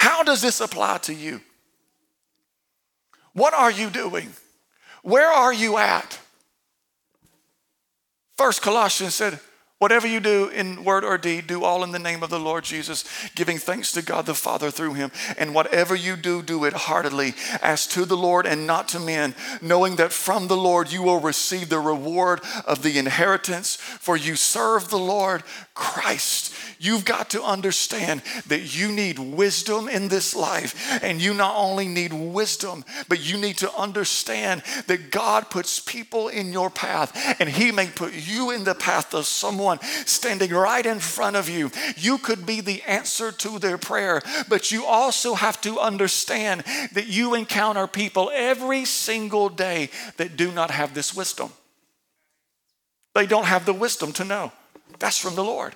How 0.00 0.22
does 0.22 0.40
this 0.40 0.60
apply 0.60 0.98
to 0.98 1.14
you? 1.14 1.40
What 3.32 3.54
are 3.54 3.70
you 3.70 3.90
doing? 3.90 4.32
Where 5.02 5.28
are 5.28 5.52
you 5.52 5.78
at? 5.78 6.18
First 8.36 8.62
Colossians 8.62 9.14
said, 9.14 9.40
Whatever 9.78 10.08
you 10.08 10.18
do 10.18 10.48
in 10.48 10.82
word 10.82 11.04
or 11.04 11.16
deed, 11.16 11.46
do 11.46 11.62
all 11.62 11.84
in 11.84 11.92
the 11.92 12.00
name 12.00 12.24
of 12.24 12.30
the 12.30 12.40
Lord 12.40 12.64
Jesus, 12.64 13.04
giving 13.36 13.58
thanks 13.58 13.92
to 13.92 14.02
God 14.02 14.26
the 14.26 14.34
Father 14.34 14.72
through 14.72 14.94
him. 14.94 15.12
And 15.36 15.54
whatever 15.54 15.94
you 15.94 16.16
do, 16.16 16.42
do 16.42 16.64
it 16.64 16.72
heartily, 16.72 17.34
as 17.62 17.86
to 17.88 18.04
the 18.04 18.16
Lord 18.16 18.44
and 18.44 18.66
not 18.66 18.88
to 18.88 18.98
men, 18.98 19.36
knowing 19.62 19.94
that 19.96 20.12
from 20.12 20.48
the 20.48 20.56
Lord 20.56 20.90
you 20.90 21.02
will 21.02 21.20
receive 21.20 21.68
the 21.68 21.78
reward 21.78 22.40
of 22.66 22.82
the 22.82 22.98
inheritance, 22.98 23.76
for 23.76 24.16
you 24.16 24.34
serve 24.34 24.90
the 24.90 24.98
Lord 24.98 25.44
Christ. 25.74 26.52
You've 26.80 27.04
got 27.04 27.30
to 27.30 27.42
understand 27.44 28.22
that 28.48 28.76
you 28.76 28.90
need 28.90 29.20
wisdom 29.20 29.88
in 29.88 30.08
this 30.08 30.34
life. 30.34 31.00
And 31.04 31.22
you 31.22 31.34
not 31.34 31.54
only 31.56 31.86
need 31.86 32.12
wisdom, 32.12 32.84
but 33.08 33.24
you 33.24 33.36
need 33.36 33.58
to 33.58 33.72
understand 33.74 34.62
that 34.88 35.12
God 35.12 35.50
puts 35.50 35.78
people 35.78 36.26
in 36.26 36.52
your 36.52 36.68
path, 36.68 37.36
and 37.40 37.48
He 37.48 37.70
may 37.70 37.86
put 37.86 38.12
you 38.12 38.50
in 38.50 38.64
the 38.64 38.74
path 38.74 39.14
of 39.14 39.26
someone 39.26 39.67
standing 40.06 40.50
right 40.50 40.84
in 40.84 40.98
front 40.98 41.36
of 41.36 41.48
you. 41.48 41.70
You 41.96 42.18
could 42.18 42.46
be 42.46 42.60
the 42.60 42.82
answer 42.82 43.30
to 43.32 43.58
their 43.58 43.78
prayer, 43.78 44.22
but 44.48 44.72
you 44.72 44.86
also 44.86 45.34
have 45.34 45.60
to 45.60 45.78
understand 45.78 46.64
that 46.92 47.08
you 47.08 47.34
encounter 47.34 47.86
people 47.86 48.30
every 48.34 48.84
single 48.84 49.48
day 49.48 49.90
that 50.16 50.36
do 50.36 50.50
not 50.50 50.70
have 50.70 50.94
this 50.94 51.14
wisdom. 51.14 51.52
They 53.14 53.26
don't 53.26 53.46
have 53.46 53.66
the 53.66 53.72
wisdom 53.72 54.12
to 54.12 54.24
know. 54.24 54.52
That's 54.98 55.18
from 55.18 55.34
the 55.34 55.44
Lord. 55.44 55.74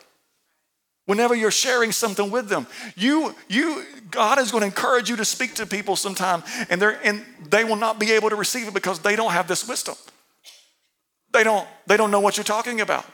Whenever 1.06 1.34
you're 1.34 1.50
sharing 1.50 1.90
something 1.90 2.30
with 2.30 2.48
them, 2.48 2.66
you, 2.94 3.34
you, 3.48 3.84
God 4.10 4.38
is 4.38 4.52
going 4.52 4.60
to 4.62 4.66
encourage 4.66 5.10
you 5.10 5.16
to 5.16 5.24
speak 5.24 5.54
to 5.54 5.66
people 5.66 5.96
sometime, 5.96 6.44
and, 6.70 6.80
they're, 6.80 7.00
and 7.04 7.24
they 7.50 7.64
will 7.64 7.76
not 7.76 7.98
be 7.98 8.12
able 8.12 8.30
to 8.30 8.36
receive 8.36 8.68
it 8.68 8.74
because 8.74 9.00
they 9.00 9.16
don't 9.16 9.32
have 9.32 9.48
this 9.48 9.66
wisdom. 9.66 9.96
They 11.32 11.42
don't, 11.42 11.66
they 11.86 11.96
don't 11.96 12.10
know 12.10 12.20
what 12.20 12.36
you're 12.36 12.44
talking 12.44 12.80
about. 12.80 13.04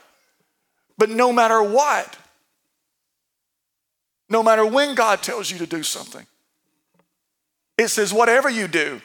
But 0.98 1.08
no 1.08 1.32
matter 1.32 1.62
what, 1.62 2.18
no 4.28 4.42
matter 4.42 4.66
when 4.66 4.94
God 4.94 5.22
tells 5.22 5.50
you 5.50 5.56
to 5.58 5.66
do 5.66 5.82
something, 5.82 6.26
it 7.78 7.88
says, 7.88 8.12
whatever 8.12 8.50
you 8.50 8.68
do, 8.68 9.00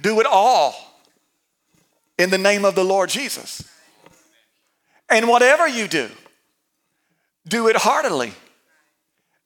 do 0.00 0.18
it 0.20 0.26
all 0.26 0.74
in 2.16 2.30
the 2.30 2.38
name 2.38 2.64
of 2.64 2.74
the 2.74 2.84
Lord 2.84 3.10
Jesus. 3.10 3.62
And 5.10 5.28
whatever 5.28 5.68
you 5.68 5.86
do, 5.86 6.08
do 7.46 7.68
it 7.68 7.76
heartily 7.76 8.32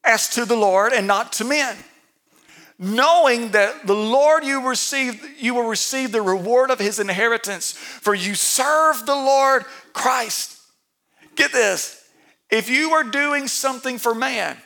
as 0.05 0.29
to 0.31 0.45
the 0.45 0.57
Lord 0.57 0.93
and 0.93 1.07
not 1.07 1.33
to 1.35 1.45
men. 1.45 1.77
knowing 2.83 3.53
that 3.53 3.87
the 3.87 3.95
Lord 3.95 4.45
you 4.45 4.69
receive, 4.69 5.41
you 5.41 5.55
will 5.55 5.69
receive 5.69 6.11
the 6.11 6.21
reward 6.21 6.69
of 6.69 6.81
his 6.81 6.99
inheritance, 6.99 7.73
for 7.73 8.13
you 8.13 8.35
serve 8.35 9.07
the 9.07 9.15
Lord 9.15 9.65
Christ. 9.93 10.59
Get 11.35 11.53
this. 11.53 12.03
If 12.51 12.69
you 12.69 12.91
are 12.93 13.05
doing 13.05 13.49
something 13.49 13.99
for 13.99 14.15
man, 14.15 14.57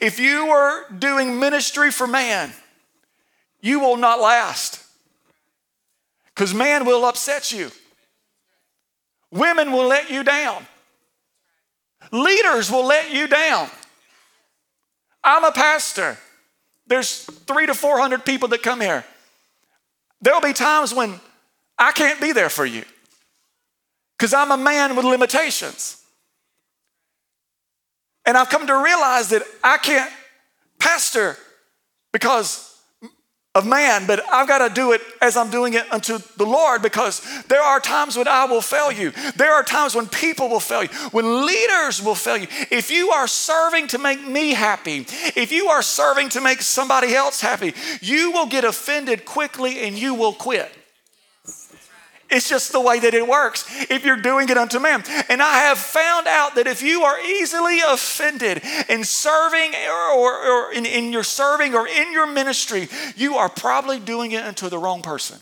if 0.00 0.18
you 0.18 0.48
are 0.48 0.90
doing 0.90 1.38
ministry 1.38 1.90
for 1.90 2.06
man, 2.06 2.52
you 3.60 3.80
will 3.80 3.96
not 3.96 4.20
last. 4.20 4.82
Because 6.26 6.54
man 6.54 6.86
will 6.86 7.04
upset 7.04 7.52
you. 7.52 7.70
Women 9.30 9.72
will 9.72 9.86
let 9.86 10.10
you 10.10 10.22
down. 10.24 10.66
Leaders 12.12 12.70
will 12.70 12.86
let 12.86 13.12
you 13.12 13.26
down. 13.26 13.68
I'm 15.22 15.44
a 15.44 15.52
pastor. 15.52 16.16
There's 16.86 17.22
three 17.22 17.66
to 17.66 17.74
400 17.74 18.24
people 18.24 18.48
that 18.48 18.62
come 18.62 18.80
here. 18.80 19.04
There'll 20.20 20.40
be 20.40 20.52
times 20.52 20.94
when 20.94 21.20
I 21.78 21.92
can't 21.92 22.20
be 22.20 22.32
there 22.32 22.48
for 22.48 22.64
you 22.64 22.84
because 24.18 24.32
I'm 24.32 24.50
a 24.50 24.56
man 24.56 24.96
with 24.96 25.04
limitations. 25.04 26.02
And 28.24 28.36
I've 28.36 28.48
come 28.48 28.66
to 28.66 28.74
realize 28.74 29.28
that 29.28 29.42
I 29.62 29.78
can't 29.78 30.10
pastor 30.78 31.36
because 32.12 32.76
of 33.54 33.66
man, 33.66 34.06
but 34.06 34.22
I've 34.30 34.46
got 34.46 34.66
to 34.66 34.74
do 34.74 34.92
it 34.92 35.00
as 35.22 35.36
I'm 35.36 35.50
doing 35.50 35.74
it 35.74 35.90
unto 35.90 36.18
the 36.36 36.44
Lord 36.44 36.82
because 36.82 37.22
there 37.44 37.62
are 37.62 37.80
times 37.80 38.16
when 38.16 38.28
I 38.28 38.44
will 38.44 38.60
fail 38.60 38.92
you. 38.92 39.12
There 39.36 39.52
are 39.54 39.62
times 39.62 39.94
when 39.94 40.06
people 40.08 40.50
will 40.50 40.60
fail 40.60 40.82
you, 40.82 40.88
when 41.10 41.46
leaders 41.46 42.02
will 42.02 42.14
fail 42.14 42.36
you. 42.36 42.48
If 42.70 42.90
you 42.90 43.10
are 43.10 43.26
serving 43.26 43.88
to 43.88 43.98
make 43.98 44.26
me 44.26 44.52
happy, 44.52 45.06
if 45.34 45.52
you 45.52 45.68
are 45.68 45.80
serving 45.80 46.28
to 46.30 46.40
make 46.40 46.60
somebody 46.60 47.14
else 47.14 47.40
happy, 47.40 47.72
you 48.02 48.30
will 48.32 48.46
get 48.46 48.64
offended 48.64 49.24
quickly 49.24 49.80
and 49.80 49.96
you 49.98 50.14
will 50.14 50.34
quit. 50.34 50.70
It's 52.28 52.48
just 52.48 52.72
the 52.72 52.80
way 52.80 52.98
that 52.98 53.14
it 53.14 53.26
works 53.26 53.64
if 53.88 54.04
you're 54.04 54.20
doing 54.20 54.48
it 54.48 54.58
unto 54.58 54.80
man. 54.80 55.04
And 55.28 55.40
I 55.40 55.58
have 55.64 55.78
found 55.78 56.26
out 56.26 56.56
that 56.56 56.66
if 56.66 56.82
you 56.82 57.02
are 57.02 57.20
easily 57.20 57.80
offended 57.80 58.62
in 58.88 59.04
serving 59.04 59.74
or, 59.88 60.10
or, 60.12 60.46
or 60.46 60.72
in, 60.72 60.86
in 60.86 61.12
your 61.12 61.22
serving 61.22 61.74
or 61.74 61.86
in 61.86 62.12
your 62.12 62.26
ministry, 62.26 62.88
you 63.16 63.36
are 63.36 63.48
probably 63.48 64.00
doing 64.00 64.32
it 64.32 64.44
unto 64.44 64.68
the 64.68 64.78
wrong 64.78 65.02
person. 65.02 65.38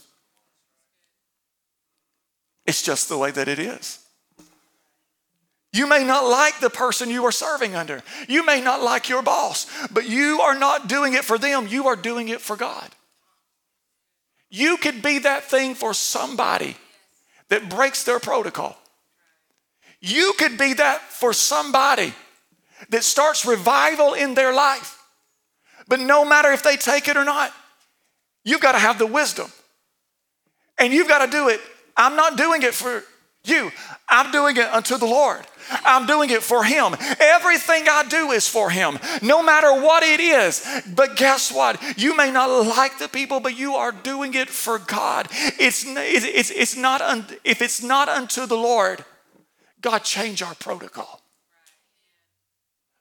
It's 2.66 2.82
just 2.82 3.08
the 3.08 3.18
way 3.18 3.30
that 3.30 3.48
it 3.48 3.58
is. 3.58 4.00
You 5.72 5.88
may 5.88 6.04
not 6.04 6.24
like 6.24 6.60
the 6.60 6.70
person 6.70 7.10
you 7.10 7.24
are 7.24 7.32
serving 7.32 7.74
under. 7.74 8.02
You 8.28 8.44
may 8.46 8.60
not 8.60 8.80
like 8.80 9.08
your 9.08 9.22
boss, 9.22 9.66
but 9.90 10.08
you 10.08 10.40
are 10.40 10.56
not 10.56 10.88
doing 10.88 11.14
it 11.14 11.24
for 11.24 11.36
them. 11.36 11.66
You 11.66 11.88
are 11.88 11.96
doing 11.96 12.28
it 12.28 12.40
for 12.40 12.56
God. 12.56 12.88
You 14.54 14.76
could 14.76 15.02
be 15.02 15.18
that 15.18 15.42
thing 15.42 15.74
for 15.74 15.92
somebody 15.92 16.76
that 17.48 17.68
breaks 17.68 18.04
their 18.04 18.20
protocol. 18.20 18.78
You 20.00 20.32
could 20.38 20.56
be 20.56 20.74
that 20.74 21.00
for 21.00 21.32
somebody 21.32 22.14
that 22.90 23.02
starts 23.02 23.44
revival 23.44 24.14
in 24.14 24.34
their 24.34 24.54
life. 24.54 25.02
But 25.88 25.98
no 25.98 26.24
matter 26.24 26.52
if 26.52 26.62
they 26.62 26.76
take 26.76 27.08
it 27.08 27.16
or 27.16 27.24
not, 27.24 27.52
you've 28.44 28.60
got 28.60 28.72
to 28.72 28.78
have 28.78 28.96
the 28.96 29.08
wisdom. 29.08 29.50
And 30.78 30.92
you've 30.92 31.08
got 31.08 31.24
to 31.24 31.30
do 31.32 31.48
it. 31.48 31.60
I'm 31.96 32.14
not 32.14 32.36
doing 32.36 32.62
it 32.62 32.74
for 32.74 33.02
you, 33.42 33.72
I'm 34.08 34.30
doing 34.30 34.56
it 34.56 34.72
unto 34.72 34.98
the 34.98 35.06
Lord. 35.06 35.44
I'm 35.70 36.06
doing 36.06 36.30
it 36.30 36.42
for 36.42 36.64
Him. 36.64 36.94
Everything 37.20 37.84
I 37.88 38.04
do 38.08 38.30
is 38.30 38.48
for 38.48 38.70
Him, 38.70 38.98
no 39.22 39.42
matter 39.42 39.72
what 39.72 40.02
it 40.02 40.20
is. 40.20 40.66
But 40.94 41.16
guess 41.16 41.52
what? 41.52 41.80
You 41.98 42.16
may 42.16 42.30
not 42.30 42.66
like 42.66 42.98
the 42.98 43.08
people, 43.08 43.40
but 43.40 43.56
you 43.56 43.74
are 43.74 43.92
doing 43.92 44.34
it 44.34 44.48
for 44.48 44.78
God. 44.78 45.28
It's, 45.30 45.84
it's, 45.86 46.50
it's 46.50 46.76
not, 46.76 47.00
un, 47.00 47.26
if 47.44 47.62
it's 47.62 47.82
not 47.82 48.08
unto 48.08 48.46
the 48.46 48.56
Lord, 48.56 49.04
God, 49.80 49.98
change 50.04 50.42
our 50.42 50.54
protocol. 50.54 51.20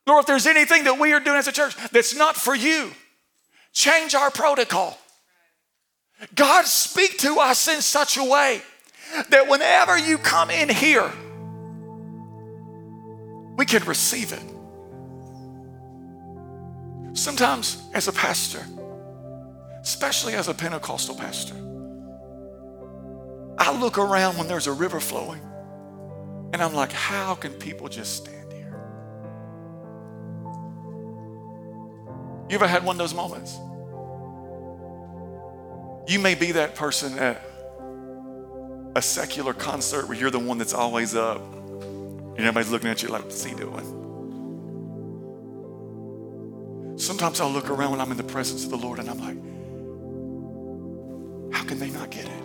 Lord, 0.06 0.21
if 0.21 0.28
there's 0.28 0.47
anything 0.47 0.84
that 0.84 0.99
we 0.99 1.13
are 1.13 1.19
doing 1.19 1.38
as 1.38 1.47
a 1.47 1.52
church 1.52 1.76
that's 1.91 2.15
not 2.15 2.36
for 2.36 2.56
you, 2.56 2.91
change 3.71 4.15
our 4.15 4.30
protocol. 4.30 4.97
God, 6.36 6.65
speak 6.65 7.17
to 7.19 7.39
us 7.39 7.67
in 7.67 7.82
such 7.82 8.17
a 8.17 8.23
way 8.23 8.62
that 9.30 9.47
whenever 9.47 9.97
you 9.97 10.17
come 10.17 10.49
in 10.49 10.69
here, 10.69 11.12
we 13.56 13.66
can 13.66 13.84
receive 13.84 14.34
it. 14.34 14.44
Sometimes, 17.16 17.84
as 17.94 18.08
a 18.08 18.12
pastor, 18.12 18.66
especially 19.82 20.34
as 20.34 20.48
a 20.48 20.54
Pentecostal 20.54 21.16
pastor, 21.16 21.56
I 23.58 23.72
look 23.80 23.98
around 23.98 24.38
when 24.38 24.48
there's 24.48 24.68
a 24.68 24.72
river 24.72 25.00
flowing 25.00 25.42
and 26.54 26.62
I'm 26.62 26.74
like, 26.74 26.92
how 26.92 27.36
can 27.36 27.54
people 27.54 27.88
just 27.88 28.16
stand 28.16 28.52
here? 28.52 28.76
You 32.50 32.56
ever 32.56 32.68
had 32.68 32.84
one 32.84 32.96
of 32.96 32.98
those 32.98 33.13
moments? 33.13 33.58
You 36.12 36.20
may 36.20 36.36
be 36.36 36.52
that 36.54 36.76
person 36.76 37.18
at 37.18 37.42
a 38.96 39.02
secular 39.02 39.54
concert 39.54 40.08
where 40.08 40.18
you're 40.18 40.32
the 40.32 40.39
one 40.39 40.58
that's 40.58 40.74
always 40.74 41.16
up 41.16 41.42
and 42.36 42.39
everybody's 42.39 42.72
looking 42.72 42.89
at 42.89 43.04
you 43.04 43.10
like, 43.10 43.24
what's 43.24 43.43
he 43.43 43.54
doing? 43.54 44.02
Sometimes 46.98 47.39
I'll 47.39 47.52
look 47.52 47.69
around 47.69 47.91
when 47.91 48.02
I'm 48.02 48.12
in 48.12 48.17
the 48.17 48.24
presence 48.24 48.63
of 48.63 48.72
the 48.72 48.78
Lord 48.78 49.00
and 49.00 49.10
I'm 49.10 49.19
like, 49.19 49.38
how 51.54 51.63
can 51.63 51.80
they 51.80 51.89
not 51.89 52.10
get 52.10 52.26
it? 52.26 52.43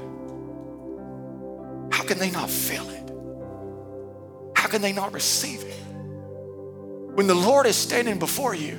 How 1.91 2.05
can 2.05 2.19
they 2.19 2.31
not 2.31 2.51
feel 2.51 2.89
it? 2.91 3.11
How 4.57 4.69
can 4.69 4.83
they 4.83 4.93
not 4.93 5.13
receive 5.13 5.63
it? 5.63 5.81
When 7.15 7.27
the 7.27 7.35
Lord 7.35 7.67
is 7.67 7.77
standing 7.77 8.19
before 8.19 8.55
you 8.55 8.77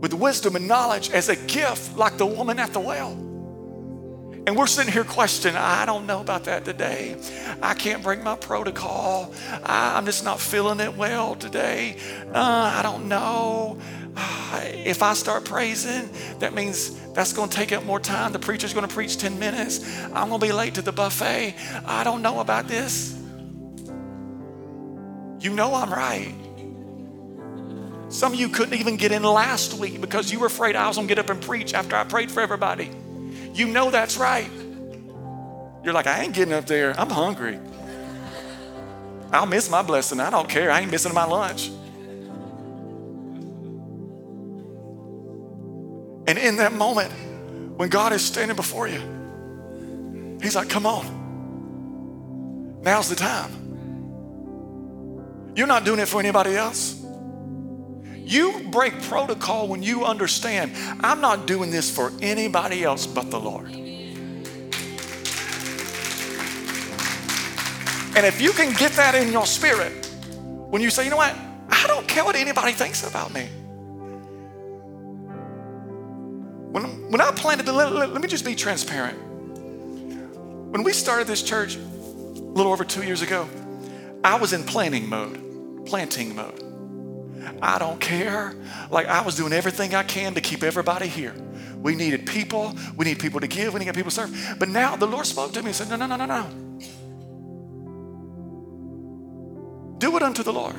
with 0.00 0.14
wisdom 0.14 0.56
and 0.56 0.68
knowledge 0.68 1.10
as 1.10 1.28
a 1.28 1.36
gift, 1.36 1.96
like 1.96 2.16
the 2.16 2.26
woman 2.26 2.58
at 2.58 2.72
the 2.72 2.80
well 2.80 3.29
and 4.46 4.56
we're 4.56 4.66
sitting 4.66 4.92
here 4.92 5.04
questioning, 5.04 5.56
I 5.56 5.84
don't 5.84 6.06
know 6.06 6.20
about 6.20 6.44
that 6.44 6.64
today. 6.64 7.16
I 7.60 7.74
can't 7.74 8.02
break 8.02 8.22
my 8.22 8.36
protocol. 8.36 9.32
I, 9.64 9.98
am 9.98 10.06
just 10.06 10.24
not 10.24 10.40
feeling 10.40 10.80
it 10.80 10.96
well 10.96 11.34
today. 11.34 11.96
Uh, 12.28 12.72
I 12.78 12.82
don't 12.82 13.08
know. 13.08 13.78
If 14.82 15.02
I 15.02 15.12
start 15.12 15.44
praising, 15.44 16.08
that 16.40 16.54
means 16.54 16.98
that's 17.12 17.32
going 17.32 17.48
to 17.50 17.56
take 17.56 17.70
up 17.70 17.84
more 17.84 18.00
time. 18.00 18.32
The 18.32 18.38
preacher's 18.38 18.72
going 18.74 18.88
to 18.88 18.92
preach 18.92 19.18
10 19.18 19.38
minutes. 19.38 20.02
I'm 20.06 20.28
going 20.28 20.40
to 20.40 20.46
be 20.46 20.52
late 20.52 20.74
to 20.74 20.82
the 20.82 20.90
buffet. 20.90 21.54
I 21.84 22.02
don't 22.02 22.20
know 22.22 22.40
about 22.40 22.66
this. 22.66 23.16
You 25.38 25.52
know 25.54 25.74
I'm 25.74 25.92
right. 25.92 26.34
Some 28.08 28.32
of 28.32 28.40
you 28.40 28.48
couldn't 28.48 28.74
even 28.74 28.96
get 28.96 29.12
in 29.12 29.22
last 29.22 29.74
week 29.74 30.00
because 30.00 30.32
you 30.32 30.40
were 30.40 30.46
afraid 30.46 30.74
I 30.74 30.88
was 30.88 30.96
going 30.96 31.06
to 31.06 31.14
get 31.14 31.22
up 31.22 31.30
and 31.30 31.40
preach 31.40 31.74
after 31.74 31.94
I 31.94 32.02
prayed 32.02 32.30
for 32.30 32.40
everybody. 32.40 32.90
You 33.54 33.66
know 33.66 33.90
that's 33.90 34.16
right. 34.16 34.50
You're 35.82 35.94
like, 35.94 36.06
I 36.06 36.22
ain't 36.22 36.34
getting 36.34 36.54
up 36.54 36.66
there. 36.66 36.98
I'm 36.98 37.10
hungry. 37.10 37.58
I'll 39.32 39.46
miss 39.46 39.70
my 39.70 39.82
blessing. 39.82 40.20
I 40.20 40.30
don't 40.30 40.48
care. 40.48 40.70
I 40.70 40.80
ain't 40.80 40.90
missing 40.90 41.14
my 41.14 41.24
lunch. 41.24 41.70
And 46.26 46.38
in 46.38 46.56
that 46.56 46.72
moment, 46.72 47.12
when 47.76 47.88
God 47.88 48.12
is 48.12 48.24
standing 48.24 48.56
before 48.56 48.86
you, 48.88 49.00
He's 50.42 50.54
like, 50.54 50.68
come 50.68 50.86
on. 50.86 51.18
Now's 52.82 53.08
the 53.08 53.16
time. 53.16 53.52
You're 55.54 55.66
not 55.66 55.84
doing 55.84 55.98
it 55.98 56.06
for 56.06 56.20
anybody 56.20 56.54
else. 56.56 56.99
You 58.30 58.60
break 58.70 59.02
protocol 59.02 59.66
when 59.66 59.82
you 59.82 60.04
understand 60.04 60.70
I'm 61.00 61.20
not 61.20 61.46
doing 61.46 61.72
this 61.72 61.90
for 61.90 62.12
anybody 62.22 62.84
else 62.84 63.04
but 63.04 63.28
the 63.28 63.40
Lord. 63.40 63.70
And 68.16 68.26
if 68.26 68.40
you 68.40 68.52
can 68.52 68.72
get 68.74 68.92
that 68.92 69.16
in 69.16 69.32
your 69.32 69.46
spirit, 69.46 70.06
when 70.70 70.80
you 70.80 70.90
say, 70.90 71.02
you 71.02 71.10
know 71.10 71.16
what, 71.16 71.34
I 71.70 71.88
don't 71.88 72.06
care 72.06 72.24
what 72.24 72.36
anybody 72.36 72.72
thinks 72.72 73.04
about 73.04 73.34
me. 73.34 73.48
When, 76.70 77.10
when 77.10 77.20
I 77.20 77.32
planted, 77.32 77.66
let, 77.66 77.92
let, 77.92 78.12
let 78.12 78.22
me 78.22 78.28
just 78.28 78.44
be 78.44 78.54
transparent. 78.54 79.18
When 80.70 80.84
we 80.84 80.92
started 80.92 81.26
this 81.26 81.42
church 81.42 81.74
a 81.74 81.80
little 81.80 82.70
over 82.72 82.84
two 82.84 83.02
years 83.02 83.22
ago, 83.22 83.48
I 84.22 84.38
was 84.38 84.52
in 84.52 84.62
planning 84.62 85.08
mode, 85.08 85.84
planting 85.86 86.36
mode. 86.36 86.69
I 87.62 87.78
don't 87.78 88.00
care. 88.00 88.54
Like 88.90 89.06
I 89.06 89.22
was 89.22 89.36
doing 89.36 89.52
everything 89.52 89.94
I 89.94 90.02
can 90.02 90.34
to 90.34 90.40
keep 90.40 90.62
everybody 90.62 91.06
here. 91.06 91.34
We 91.76 91.94
needed 91.94 92.26
people. 92.26 92.74
We 92.96 93.04
need 93.04 93.18
people 93.18 93.40
to 93.40 93.46
give. 93.46 93.72
We 93.72 93.80
need 93.80 93.94
people 93.94 94.10
to 94.10 94.16
serve. 94.16 94.56
But 94.58 94.68
now 94.68 94.96
the 94.96 95.06
Lord 95.06 95.26
spoke 95.26 95.52
to 95.52 95.62
me 95.62 95.68
and 95.68 95.76
said, 95.76 95.88
No, 95.88 95.96
no, 95.96 96.06
no, 96.06 96.16
no, 96.16 96.26
no. 96.26 96.46
Do 99.98 100.16
it 100.16 100.22
unto 100.22 100.42
the 100.42 100.52
Lord. 100.52 100.76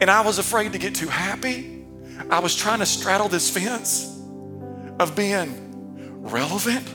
And 0.00 0.10
I 0.10 0.22
was 0.22 0.38
afraid 0.38 0.72
to 0.72 0.78
get 0.78 0.94
too 0.94 1.08
happy. 1.08 1.84
I 2.30 2.38
was 2.40 2.54
trying 2.54 2.78
to 2.78 2.86
straddle 2.86 3.28
this 3.28 3.50
fence 3.50 4.06
of 4.98 5.14
being 5.14 6.22
relevant 6.22 6.86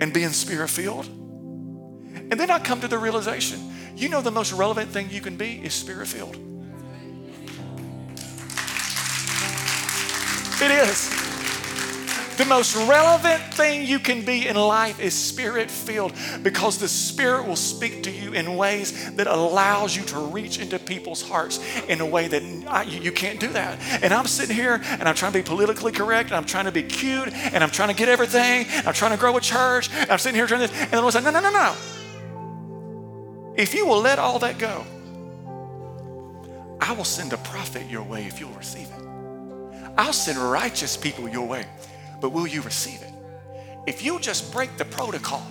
and 0.00 0.12
being 0.12 0.30
spirit 0.30 0.68
filled. 0.68 1.06
And 1.06 2.32
then 2.32 2.50
I 2.50 2.58
come 2.58 2.80
to 2.80 2.88
the 2.88 2.98
realization 2.98 3.60
you 3.96 4.08
know, 4.08 4.20
the 4.20 4.30
most 4.30 4.52
relevant 4.52 4.90
thing 4.90 5.10
you 5.10 5.20
can 5.20 5.36
be 5.36 5.60
is 5.64 5.74
spirit 5.74 6.08
filled. 6.08 6.36
It 10.62 10.70
is. 10.70 11.20
The 12.40 12.46
most 12.46 12.74
relevant 12.74 13.42
thing 13.52 13.86
you 13.86 13.98
can 13.98 14.24
be 14.24 14.48
in 14.48 14.56
life 14.56 14.98
is 14.98 15.12
spirit 15.12 15.70
filled 15.70 16.14
because 16.42 16.78
the 16.78 16.88
Spirit 16.88 17.46
will 17.46 17.54
speak 17.54 18.02
to 18.04 18.10
you 18.10 18.32
in 18.32 18.56
ways 18.56 19.14
that 19.16 19.26
allows 19.26 19.94
you 19.94 20.02
to 20.04 20.18
reach 20.18 20.58
into 20.58 20.78
people's 20.78 21.20
hearts 21.20 21.60
in 21.86 22.00
a 22.00 22.06
way 22.06 22.28
that 22.28 22.42
I, 22.66 22.84
you, 22.84 23.12
can't 23.12 23.38
do 23.38 23.48
that. 23.48 23.78
And 24.02 24.14
I'm 24.14 24.26
sitting 24.26 24.56
here 24.56 24.80
and 24.82 25.06
I'm 25.06 25.14
trying 25.14 25.32
to 25.32 25.38
be 25.38 25.42
politically 25.42 25.92
correct 25.92 26.30
and 26.30 26.36
I'm 26.38 26.46
trying 26.46 26.64
to 26.64 26.72
be 26.72 26.82
cute 26.82 27.28
and 27.28 27.62
I'm 27.62 27.70
trying 27.70 27.90
to 27.90 27.94
get 27.94 28.08
everything. 28.08 28.66
I'm 28.86 28.94
trying 28.94 29.10
to 29.10 29.18
grow 29.18 29.36
a 29.36 29.40
church. 29.42 29.90
I'm 30.08 30.18
sitting 30.18 30.36
here 30.36 30.46
trying 30.46 30.60
this. 30.60 30.72
And 30.72 30.92
the 30.92 31.00
Lord's 31.02 31.16
like, 31.16 31.24
no, 31.24 31.30
no, 31.30 31.40
no, 31.40 31.50
no. 31.50 31.76
If 33.60 33.74
you 33.74 33.86
will 33.86 34.00
let 34.00 34.18
all 34.18 34.38
that 34.38 34.58
go, 34.58 34.84
I 36.80 36.92
will 36.92 37.04
send 37.04 37.32
a 37.32 37.36
prophet 37.36 37.88
your 37.90 38.02
way 38.02 38.24
if 38.24 38.40
you'll 38.40 38.50
receive 38.52 38.88
it. 38.88 39.90
I'll 39.98 40.12
send 40.12 40.38
righteous 40.38 40.96
people 40.96 41.28
your 41.28 41.46
way 41.46 41.66
but 42.20 42.30
will 42.30 42.46
you 42.46 42.62
receive 42.62 43.02
it? 43.02 43.12
If 43.86 44.04
you 44.04 44.18
just 44.20 44.52
break 44.52 44.76
the 44.76 44.84
protocol, 44.84 45.46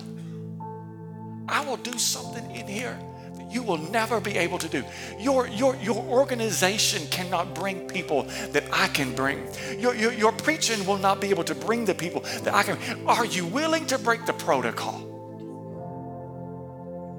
I 1.48 1.64
will 1.64 1.76
do 1.76 1.98
something 1.98 2.48
in 2.54 2.66
here 2.66 2.96
that 3.34 3.52
you 3.52 3.62
will 3.62 3.78
never 3.78 4.20
be 4.20 4.36
able 4.36 4.58
to 4.58 4.68
do. 4.68 4.84
Your, 5.18 5.48
your, 5.48 5.74
your 5.76 5.96
organization 5.96 7.06
cannot 7.10 7.54
bring 7.54 7.88
people 7.88 8.22
that 8.52 8.64
I 8.72 8.88
can 8.88 9.14
bring. 9.14 9.48
Your, 9.78 9.94
your, 9.94 10.12
your 10.12 10.32
preaching 10.32 10.86
will 10.86 10.98
not 10.98 11.20
be 11.20 11.28
able 11.30 11.44
to 11.44 11.54
bring 11.54 11.84
the 11.84 11.94
people 11.94 12.20
that 12.42 12.54
I 12.54 12.62
can. 12.62 13.06
Are 13.06 13.26
you 13.26 13.46
willing 13.46 13.86
to 13.86 13.98
break 13.98 14.26
the 14.26 14.32
protocol? 14.32 15.09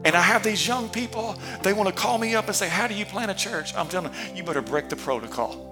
And 0.04 0.16
I 0.16 0.22
have 0.22 0.44
these 0.44 0.68
young 0.68 0.90
people, 0.90 1.36
they 1.62 1.74
want 1.74 1.88
to 1.90 1.96
call 1.96 2.18
me 2.18 2.34
up 2.36 2.48
and 2.48 2.56
say, 2.56 2.68
How 2.68 2.88
do 2.88 2.94
you 2.94 3.06
plan 3.06 3.30
a 3.30 3.36
church? 3.36 3.76
I'm 3.76 3.88
telling 3.88 4.12
them, 4.12 4.36
you 4.36 4.44
better 4.44 4.62
break 4.62 4.90
the 4.90 4.96
protocol. 4.96 5.68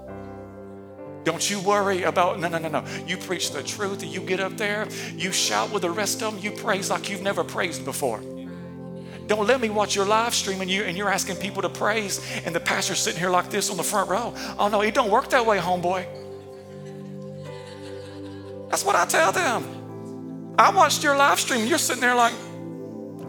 Don't 1.23 1.49
you 1.49 1.59
worry 1.59 2.03
about, 2.03 2.39
no, 2.39 2.47
no, 2.47 2.57
no, 2.57 2.69
no. 2.69 2.83
You 3.05 3.17
preach 3.17 3.51
the 3.51 3.61
truth, 3.61 4.03
you 4.03 4.21
get 4.21 4.39
up 4.39 4.55
there, 4.57 4.87
you 5.15 5.31
shout 5.31 5.71
with 5.71 5.81
the 5.81 5.91
rest 5.91 6.21
of 6.21 6.33
them, 6.33 6.43
you 6.43 6.51
praise 6.51 6.89
like 6.89 7.09
you've 7.09 7.21
never 7.21 7.43
praised 7.43 7.85
before. 7.85 8.21
Don't 9.27 9.45
let 9.45 9.61
me 9.61 9.69
watch 9.69 9.95
your 9.95 10.05
live 10.05 10.33
stream 10.33 10.61
and, 10.61 10.71
you, 10.71 10.83
and 10.83 10.97
you're 10.97 11.09
asking 11.09 11.35
people 11.35 11.61
to 11.61 11.69
praise 11.69 12.19
and 12.45 12.55
the 12.55 12.59
pastor's 12.59 12.97
sitting 12.97 13.19
here 13.19 13.29
like 13.29 13.51
this 13.51 13.69
on 13.69 13.77
the 13.77 13.83
front 13.83 14.09
row. 14.09 14.33
Oh 14.57 14.69
no, 14.69 14.81
it 14.81 14.95
don't 14.95 15.11
work 15.11 15.29
that 15.29 15.45
way, 15.45 15.59
homeboy. 15.59 16.05
That's 18.69 18.83
what 18.83 18.95
I 18.95 19.05
tell 19.05 19.31
them. 19.31 20.55
I 20.57 20.71
watched 20.71 21.03
your 21.03 21.15
live 21.15 21.39
stream, 21.39 21.67
you're 21.67 21.77
sitting 21.77 22.01
there 22.01 22.15
like, 22.15 22.33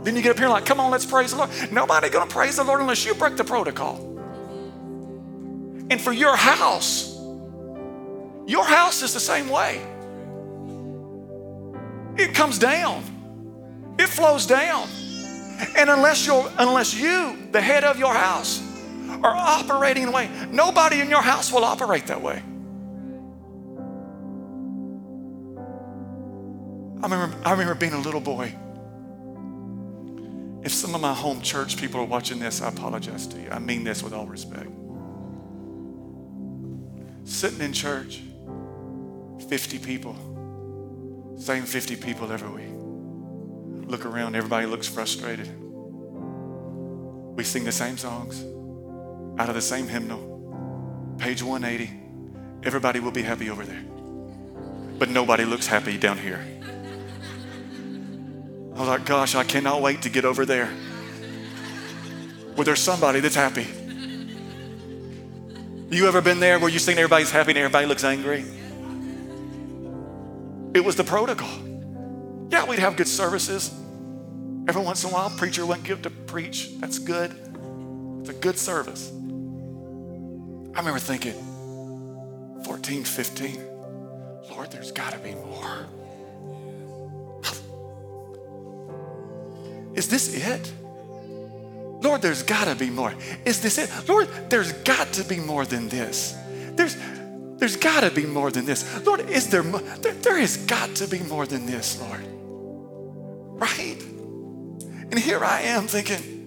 then 0.02 0.16
you 0.16 0.22
get 0.22 0.30
up 0.32 0.38
here 0.38 0.48
like, 0.48 0.64
come 0.64 0.80
on, 0.80 0.90
let's 0.90 1.06
praise 1.06 1.32
the 1.32 1.38
Lord. 1.38 1.50
Nobody 1.70 2.08
gonna 2.08 2.30
praise 2.30 2.56
the 2.56 2.64
Lord 2.64 2.80
unless 2.80 3.04
you 3.04 3.14
break 3.14 3.36
the 3.36 3.44
protocol. 3.44 3.96
And 5.90 6.00
for 6.00 6.12
your 6.12 6.36
house, 6.36 7.18
your 8.46 8.64
house 8.64 9.02
is 9.02 9.12
the 9.12 9.20
same 9.20 9.48
way. 9.48 9.80
It 12.16 12.34
comes 12.34 12.58
down. 12.58 13.04
It 13.98 14.08
flows 14.08 14.46
down. 14.46 14.88
And 15.76 15.90
unless 15.90 16.26
you're 16.26 16.50
unless 16.58 16.94
you, 16.94 17.36
the 17.52 17.60
head 17.60 17.84
of 17.84 17.98
your 17.98 18.14
house, 18.14 18.62
are 19.22 19.34
operating 19.34 20.04
in 20.04 20.08
a 20.08 20.12
way, 20.12 20.30
nobody 20.50 21.00
in 21.00 21.10
your 21.10 21.22
house 21.22 21.52
will 21.52 21.64
operate 21.64 22.06
that 22.06 22.22
way. 22.22 22.42
I 27.02 27.04
remember, 27.04 27.36
I 27.44 27.50
remember 27.52 27.74
being 27.74 27.92
a 27.92 28.00
little 28.00 28.20
boy. 28.20 28.54
If 30.62 30.73
some 30.73 30.94
of 30.94 31.01
my 31.01 31.14
home 31.14 31.40
church 31.40 31.79
people 31.79 32.01
are 32.01 32.05
watching 32.05 32.38
this, 32.38 32.61
I 32.61 32.68
apologize 32.68 33.27
to 33.29 33.40
you. 33.40 33.51
I 33.51 33.59
mean 33.59 33.83
this 33.85 34.03
with 34.03 34.12
all 34.12 34.27
respect. 34.27 34.68
Sitting 37.25 37.61
in 37.61 37.73
church, 37.73 38.20
50 39.49 39.79
people, 39.79 40.14
same 41.38 41.64
50 41.64 41.96
people 41.96 42.31
every 42.31 42.49
week. 42.49 43.88
Look 43.90 44.05
around, 44.05 44.37
everybody 44.37 44.66
looks 44.66 44.87
frustrated. 44.87 45.49
We 47.37 47.44
sing 47.44 47.64
the 47.64 47.73
same 47.73 47.96
songs 47.96 48.44
out 49.40 49.49
of 49.49 49.55
the 49.55 49.62
same 49.62 49.88
hymnal, 49.88 51.16
page 51.18 51.42
180. 51.42 51.90
Everybody 52.62 53.01
will 53.01 53.12
be 53.12 53.23
happy 53.23 53.49
over 53.49 53.64
there, 53.64 53.83
but 54.99 55.09
nobody 55.09 55.46
looks 55.46 55.66
happy 55.66 55.96
down 55.96 56.18
here. 56.18 56.44
I 58.81 58.83
was 58.83 58.88
like, 58.88 59.05
gosh, 59.05 59.35
I 59.35 59.45
cannot 59.45 59.83
wait 59.83 60.01
to 60.03 60.09
get 60.09 60.25
over 60.25 60.47
there 60.47 60.69
where 62.55 62.64
there's 62.64 62.81
somebody 62.81 63.21
that's 63.21 63.35
happy. 63.35 63.66
You 65.95 66.09
ever 66.09 66.23
been 66.23 66.40
there 66.40 66.59
where 66.59 66.71
you 66.71 66.79
sing 66.79 66.97
everybody's 66.97 67.31
happy 67.31 67.51
and 67.51 67.59
everybody 67.59 67.85
looks 67.85 68.05
angry? 68.05 68.43
It 70.73 70.83
was 70.83 70.97
the 70.97 71.05
protocol. 71.05 71.51
Yeah, 72.49 72.64
we'd 72.64 72.79
have 72.79 72.97
good 72.97 73.07
services. 73.07 73.71
Every 74.66 74.81
once 74.81 75.05
in 75.05 75.11
a 75.11 75.12
while, 75.12 75.29
preacher 75.29 75.66
wouldn't 75.66 75.87
give 75.87 76.01
to 76.01 76.11
preach. 76.11 76.71
That's 76.79 76.99
good. 76.99 77.33
It's 78.21 78.31
a 78.31 78.33
good 78.33 78.57
service. 78.57 79.11
I 79.11 80.79
remember 80.79 81.01
thinking, 81.01 81.35
14, 82.64 83.05
15, 83.05 83.62
Lord, 84.51 84.71
there's 84.73 84.90
got 84.90 85.12
to 85.12 85.19
be 85.19 85.35
more. 85.35 85.87
Is 89.94 90.09
this 90.09 90.35
it? 90.35 90.72
Lord, 92.03 92.22
there's 92.22 92.42
got 92.42 92.64
to 92.66 92.74
be 92.74 92.90
more. 92.90 93.12
Is 93.44 93.61
this 93.61 93.79
it? 93.79 93.90
Lord, 94.09 94.29
there's 94.48 94.72
got 94.72 95.12
to 95.14 95.24
be 95.24 95.38
more 95.38 95.66
than 95.66 95.88
this. 95.88 96.37
There's 96.72 96.96
there's 97.59 97.76
got 97.76 98.00
to 98.00 98.11
be 98.11 98.24
more 98.24 98.50
than 98.50 98.64
this. 98.64 99.05
Lord, 99.05 99.20
is 99.29 99.48
there, 99.48 99.62
there 99.62 100.14
there 100.14 100.38
has 100.38 100.57
got 100.57 100.96
to 100.96 101.07
be 101.07 101.18
more 101.18 101.44
than 101.46 101.66
this, 101.66 102.00
Lord. 102.00 102.24
Right? 103.61 104.00
And 104.00 105.18
here 105.18 105.44
I 105.44 105.62
am 105.62 105.87
thinking, 105.87 106.38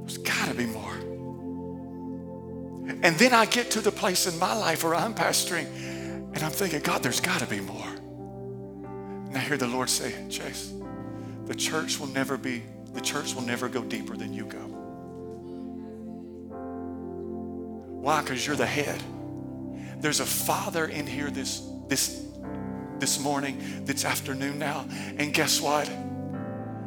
there's 0.00 0.18
got 0.18 0.48
to 0.48 0.54
be 0.54 0.66
more. 0.66 0.94
And 3.02 3.16
then 3.16 3.32
I 3.32 3.44
get 3.46 3.70
to 3.72 3.80
the 3.80 3.92
place 3.92 4.26
in 4.26 4.36
my 4.40 4.54
life 4.54 4.82
where 4.82 4.96
I'm 4.96 5.14
pastoring 5.14 5.66
and 6.34 6.38
I'm 6.38 6.50
thinking, 6.50 6.80
God, 6.80 7.02
there's 7.02 7.20
got 7.20 7.38
to 7.40 7.46
be 7.46 7.60
more. 7.60 7.97
And 9.28 9.36
I 9.36 9.40
hear 9.40 9.56
the 9.56 9.66
Lord 9.66 9.90
say, 9.90 10.14
Chase, 10.28 10.72
the 11.46 11.54
church 11.54 12.00
will 12.00 12.06
never 12.08 12.36
be, 12.36 12.62
the 12.92 13.00
church 13.00 13.34
will 13.34 13.42
never 13.42 13.68
go 13.68 13.82
deeper 13.82 14.16
than 14.16 14.32
you 14.32 14.44
go. 14.44 14.58
Why? 18.00 18.22
Because 18.22 18.46
you're 18.46 18.56
the 18.56 18.66
head. 18.66 19.02
There's 20.00 20.20
a 20.20 20.26
father 20.26 20.86
in 20.86 21.06
here 21.06 21.30
this, 21.30 21.62
this, 21.88 22.24
this 22.98 23.20
morning, 23.20 23.84
this 23.84 24.04
afternoon 24.04 24.58
now. 24.58 24.86
And 25.18 25.34
guess 25.34 25.60
what? 25.60 25.90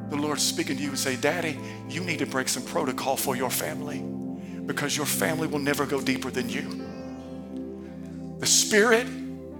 The 0.10 0.16
Lord's 0.16 0.44
speaking 0.44 0.78
to 0.78 0.84
you 0.84 0.90
and 0.90 1.00
say, 1.00 1.16
Daddy, 1.16 1.60
you 1.90 2.02
need 2.02 2.20
to 2.20 2.26
break 2.26 2.50
some 2.50 2.64
protocol 2.64 3.18
for 3.18 3.36
your 3.36 3.50
family 3.50 4.00
because 4.66 4.98
your 4.98 5.06
family 5.06 5.48
will 5.48 5.60
never 5.60 5.86
go 5.86 6.02
deeper 6.02 6.32
than 6.32 6.50
you. 6.50 6.82
The 8.40 8.48
Spirit 8.48 9.06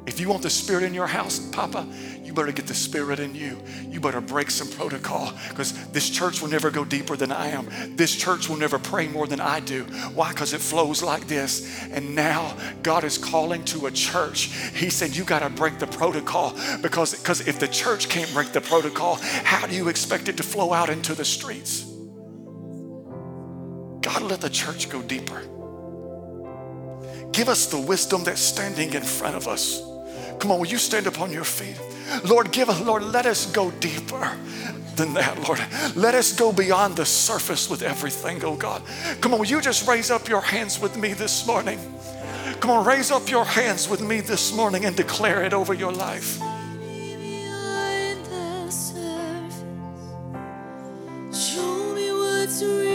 if 0.08 0.20
you 0.20 0.30
want 0.30 0.42
the 0.42 0.50
Spirit 0.50 0.84
in 0.84 0.94
your 0.94 1.08
house, 1.08 1.40
Papa, 1.52 1.88
you 2.24 2.34
better 2.34 2.52
get 2.52 2.66
the 2.66 2.74
Spirit 2.74 3.20
in 3.20 3.36
you. 3.36 3.62
You 3.88 4.00
better 4.00 4.22
break 4.22 4.50
some 4.50 4.68
protocol 4.70 5.32
because 5.50 5.74
this 5.90 6.10
church 6.10 6.42
will 6.42 6.50
never 6.50 6.72
go 6.72 6.84
deeper 6.84 7.16
than 7.16 7.32
I 7.32 7.50
am. 7.50 7.68
This 7.96 8.16
church 8.16 8.50
will 8.50 8.56
never 8.56 8.80
pray 8.80 9.08
more 9.08 9.28
than 9.28 9.40
I 9.40 9.60
do. 9.60 9.84
Why? 10.16 10.30
Because 10.30 10.54
it 10.54 10.62
flows 10.62 11.04
like 11.04 11.28
this. 11.28 11.86
And 11.90 12.16
now 12.16 12.58
God 12.84 13.04
is 13.04 13.18
calling 13.18 13.64
to 13.66 13.88
a 13.88 13.92
church. 13.92 14.46
He 14.74 14.90
said, 14.90 15.16
You 15.16 15.24
got 15.24 15.40
to 15.40 15.50
break 15.50 15.78
the 15.78 15.88
protocol 15.88 16.56
because 16.82 17.14
because 17.14 17.48
if 17.48 17.60
the 17.60 17.68
church 17.68 18.10
can't 18.10 18.32
break 18.34 18.54
the 18.54 18.62
protocol, 18.62 19.16
how 19.44 19.68
do 19.68 19.76
you 19.76 19.90
expect 19.90 20.30
it 20.30 20.38
to 20.38 20.44
flow 20.44 20.74
out 20.74 20.90
into 20.90 21.14
the 21.14 21.26
streets? 21.26 21.84
God, 24.02 24.24
let 24.24 24.42
the 24.42 24.50
church 24.50 24.90
go 24.90 25.02
deeper. 25.02 25.42
Give 27.32 27.50
us 27.50 27.68
the 27.68 27.80
wisdom 27.80 28.24
that's 28.24 28.42
standing 28.42 28.94
in 28.94 29.04
front 29.04 29.36
of 29.36 29.48
us. 29.48 29.91
Come 30.42 30.50
on, 30.50 30.60
will 30.60 30.66
you 30.66 30.80
stand 30.80 31.06
upon 31.06 31.32
your 31.32 31.44
feet? 31.44 31.80
Lord, 32.26 32.52
give 32.52 32.68
us, 32.68 32.82
Lord, 32.82 33.04
let 33.04 33.28
us 33.28 33.46
go 33.52 33.70
deeper 33.70 34.36
than 34.96 35.14
that, 35.14 35.38
Lord. 35.48 35.60
Let 35.96 36.16
us 36.16 36.34
go 36.34 36.52
beyond 36.52 36.96
the 36.96 37.06
surface 37.06 37.70
with 37.70 37.84
everything, 37.84 38.44
oh 38.44 38.56
God. 38.56 38.82
Come 39.22 39.36
on, 39.36 39.40
will 39.40 39.46
you 39.46 39.62
just 39.62 39.88
raise 39.88 40.10
up 40.10 40.28
your 40.28 40.42
hands 40.42 40.80
with 40.80 40.98
me 40.98 41.14
this 41.14 41.46
morning? 41.46 41.80
Come 42.60 42.72
on, 42.72 42.84
raise 42.88 43.12
up 43.12 43.30
your 43.30 43.46
hands 43.46 43.88
with 43.88 44.02
me 44.02 44.20
this 44.20 44.52
morning 44.56 44.86
and 44.86 44.98
declare 44.98 45.44
it 45.44 45.54
over 45.54 45.76
your 45.76 45.92
life. 45.92 46.40
Show 51.32 51.94
me 51.94 52.12
what's 52.12 52.64
real 52.64 52.91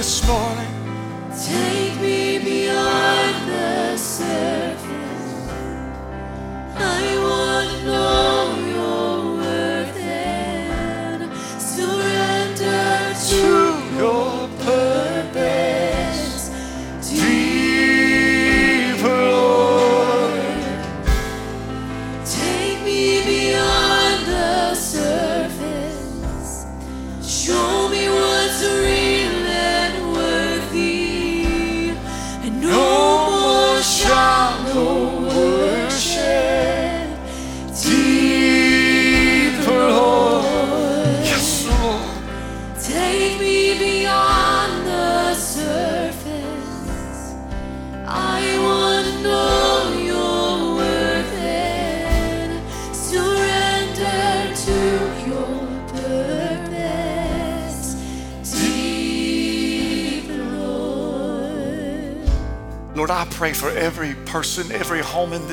this 0.00 0.26
morning. 0.26 0.49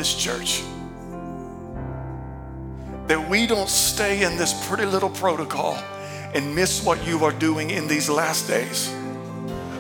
This 0.08 0.24
church 0.24 0.64
that 3.08 3.30
we 3.30 3.46
don't 3.46 3.70
stay 3.70 4.24
in 4.24 4.38
this 4.38 4.68
pretty 4.68 4.86
little 4.86 5.10
protocol 5.10 5.78
and 6.34 6.56
miss 6.56 6.84
what 6.84 7.06
you 7.06 7.24
are 7.26 7.32
doing 7.34 7.72
in 7.72 7.88
these 7.88 8.10
last 8.10 8.48
days. 8.48 8.94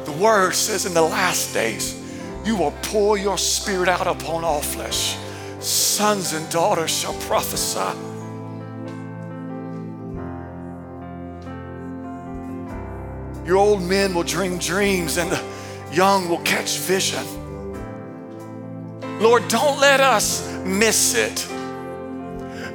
The 0.06 0.16
word 0.20 0.54
says 0.54 0.86
in 0.86 0.94
the 0.94 1.02
last 1.02 1.54
days, 1.54 2.02
you 2.46 2.58
will 2.58 2.74
pour 2.84 3.18
your 3.18 3.38
spirit 3.38 3.88
out 3.88 4.08
upon 4.08 4.44
all 4.44 4.62
flesh. 4.62 5.18
Sons 5.60 6.34
and 6.34 6.50
daughters 6.50 6.92
shall 6.92 7.14
prophesy. 7.22 7.98
Your 13.46 13.58
old 13.58 13.82
men 13.82 14.14
will 14.14 14.24
dream 14.24 14.58
dreams 14.58 15.18
and 15.18 15.32
the 15.32 15.42
young 15.94 16.28
will 16.28 16.42
catch 16.42 16.80
vision. 16.80 17.26
Lord, 19.20 19.48
don't 19.48 19.80
let 19.80 20.00
us 20.00 20.48
miss 20.64 21.16
it 21.16 21.48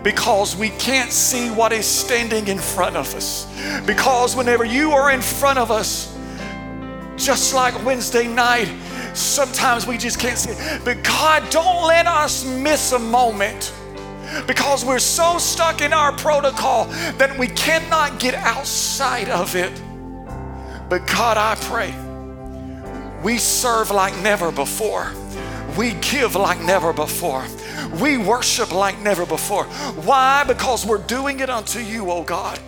because 0.02 0.56
we 0.56 0.70
can't 0.70 1.12
see 1.12 1.48
what 1.50 1.72
is 1.72 1.86
standing 1.86 2.48
in 2.48 2.58
front 2.58 2.96
of 2.96 3.14
us. 3.14 3.46
Because 3.86 4.34
whenever 4.34 4.64
you 4.64 4.90
are 4.90 5.12
in 5.12 5.22
front 5.22 5.58
of 5.58 5.70
us, 5.70 6.16
just 7.16 7.54
like 7.54 7.84
Wednesday 7.84 8.26
night, 8.26 8.72
sometimes 9.14 9.86
we 9.86 9.96
just 9.96 10.18
can't 10.18 10.38
see 10.38 10.50
it. 10.50 10.84
But 10.84 11.04
God, 11.04 11.48
don't 11.50 11.86
let 11.86 12.06
us 12.06 12.44
miss 12.44 12.92
a 12.92 12.98
moment 12.98 13.72
because 14.46 14.84
we're 14.84 14.98
so 14.98 15.38
stuck 15.38 15.80
in 15.80 15.92
our 15.92 16.12
protocol 16.12 16.86
that 17.18 17.36
we 17.38 17.48
cannot 17.48 18.18
get 18.18 18.34
outside 18.34 19.28
of 19.28 19.54
it. 19.54 19.72
But 20.88 21.06
God, 21.06 21.36
I 21.36 21.54
pray 21.60 21.94
we 23.22 23.38
serve 23.38 23.90
like 23.90 24.16
never 24.22 24.50
before. 24.50 25.12
We 25.76 25.94
give 25.94 26.34
like 26.34 26.60
never 26.60 26.92
before. 26.92 27.46
We 28.00 28.18
worship 28.18 28.72
like 28.72 29.00
never 29.00 29.24
before. 29.24 29.64
Why? 30.04 30.44
Because 30.44 30.84
we're 30.84 30.98
doing 30.98 31.40
it 31.40 31.48
unto 31.48 31.78
you, 31.78 32.10
oh 32.10 32.22
God. 32.22 32.58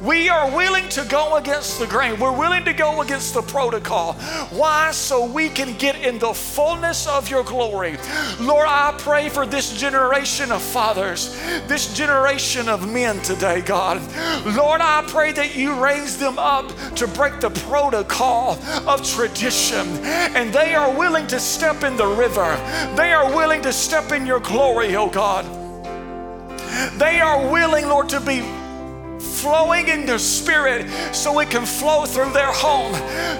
We 0.00 0.28
are 0.28 0.48
willing 0.54 0.88
to 0.90 1.04
go 1.04 1.36
against 1.36 1.80
the 1.80 1.86
grain. 1.86 2.20
We're 2.20 2.36
willing 2.36 2.64
to 2.66 2.72
go 2.72 3.02
against 3.02 3.34
the 3.34 3.42
protocol. 3.42 4.12
Why? 4.50 4.92
So 4.92 5.26
we 5.26 5.48
can 5.48 5.76
get 5.76 5.96
in 5.96 6.20
the 6.20 6.32
fullness 6.32 7.08
of 7.08 7.28
your 7.28 7.42
glory. 7.42 7.98
Lord, 8.38 8.68
I 8.68 8.94
pray 8.98 9.28
for 9.28 9.44
this 9.44 9.76
generation 9.76 10.52
of 10.52 10.62
fathers, 10.62 11.34
this 11.66 11.92
generation 11.94 12.68
of 12.68 12.92
men 12.92 13.20
today, 13.22 13.60
God. 13.60 14.00
Lord, 14.46 14.80
I 14.80 15.04
pray 15.08 15.32
that 15.32 15.56
you 15.56 15.74
raise 15.82 16.16
them 16.16 16.38
up 16.38 16.70
to 16.94 17.08
break 17.08 17.40
the 17.40 17.50
protocol 17.50 18.52
of 18.86 19.04
tradition. 19.04 19.86
And 20.04 20.52
they 20.52 20.76
are 20.76 20.96
willing 20.96 21.26
to 21.26 21.40
step 21.40 21.82
in 21.82 21.96
the 21.96 22.06
river, 22.06 22.56
they 22.96 23.12
are 23.12 23.34
willing 23.34 23.62
to 23.62 23.72
step 23.72 24.12
in 24.12 24.26
your 24.26 24.40
glory, 24.40 24.94
oh 24.94 25.08
God. 25.10 25.44
They 26.98 27.20
are 27.20 27.50
willing, 27.50 27.88
Lord, 27.88 28.08
to 28.10 28.20
be 28.20 28.42
flowing 29.40 29.88
in 29.88 30.06
their 30.06 30.18
spirit 30.18 30.88
so 31.14 31.38
it 31.40 31.50
can 31.50 31.64
flow 31.64 32.04
through 32.04 32.32
their 32.32 32.52
home. 32.52 32.92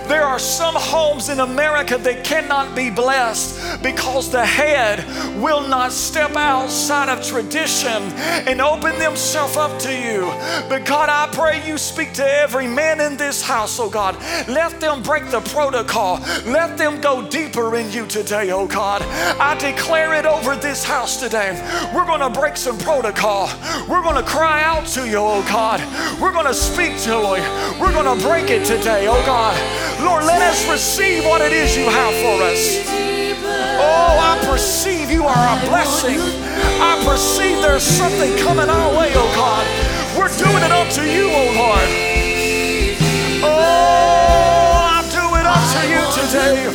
There 0.08 0.24
are 0.24 0.38
some 0.38 0.74
homes 0.74 1.28
in 1.28 1.40
America 1.40 1.98
that 1.98 2.24
cannot 2.24 2.74
be 2.74 2.90
blessed 2.90 3.82
because 3.82 4.30
the 4.30 4.44
head 4.44 5.04
will 5.40 5.66
not 5.66 5.92
step 5.92 6.36
outside 6.36 7.08
of 7.08 7.24
tradition 7.24 8.02
and 8.46 8.60
open 8.60 8.98
themselves 8.98 9.56
up 9.56 9.78
to 9.80 9.92
you. 9.92 10.22
But 10.68 10.84
God, 10.84 11.08
I 11.08 11.28
pray 11.32 11.66
you 11.66 11.78
speak 11.78 12.12
to 12.14 12.24
every 12.24 12.66
man 12.66 13.00
in 13.00 13.16
this 13.16 13.42
house, 13.42 13.78
oh 13.80 13.90
God. 13.90 14.16
Let 14.48 14.80
them 14.80 15.02
break 15.02 15.30
the 15.30 15.40
protocol. 15.40 16.20
Let 16.46 16.78
them 16.78 17.00
go 17.00 17.28
deeper 17.28 17.76
in 17.76 17.90
you 17.90 18.06
today, 18.06 18.50
oh 18.50 18.66
God. 18.66 19.02
I 19.40 19.56
declare 19.58 20.14
it 20.14 20.26
over 20.26 20.56
this 20.56 20.84
house 20.84 21.20
today. 21.20 21.52
We're 21.94 22.06
going 22.06 22.20
to 22.20 22.30
break 22.30 22.56
some 22.56 22.78
protocol. 22.78 23.48
We're 23.88 24.02
going 24.02 24.22
to 24.22 24.28
cry 24.28 24.62
out 24.62 24.86
to 24.88 25.08
you, 25.08 25.18
oh 25.18 25.42
God. 25.48 25.80
We're 26.20 26.32
going 26.32 26.46
to 26.46 26.54
speak 26.54 26.98
to 27.04 27.10
you. 27.10 27.80
We're 27.80 27.92
going 27.92 28.10
to 28.10 28.26
break 28.26 28.50
it 28.50 28.64
today, 28.64 29.06
oh 29.08 29.22
God. 29.24 29.56
Lord, 30.02 30.24
let 30.24 30.42
us 30.42 30.68
receive 30.70 31.24
what 31.24 31.40
it 31.40 31.52
is 31.52 31.76
you 31.76 31.84
have 31.84 32.14
for 32.22 32.42
us. 32.44 32.84
Oh, 33.80 34.18
I 34.18 34.38
perceive 34.50 35.10
you 35.10 35.24
are 35.24 35.46
a 35.56 35.60
blessing. 35.68 36.18
I 36.80 37.02
perceive 37.04 37.62
there's 37.62 37.82
something 37.82 38.36
coming 38.38 38.68
our 38.68 38.90
way, 38.98 39.12
oh 39.14 39.30
God. 39.34 39.64
We're 40.18 40.34
doing 40.36 40.62
it 40.62 40.72
unto 40.72 41.02
you, 41.02 41.30
oh 41.30 41.50
Lord. 41.54 41.88
Oh, 43.42 44.98
I 44.98 45.02
do 45.14 45.24
it 45.38 45.46
unto 45.46 45.80
you 45.86 46.02
today. 46.18 46.66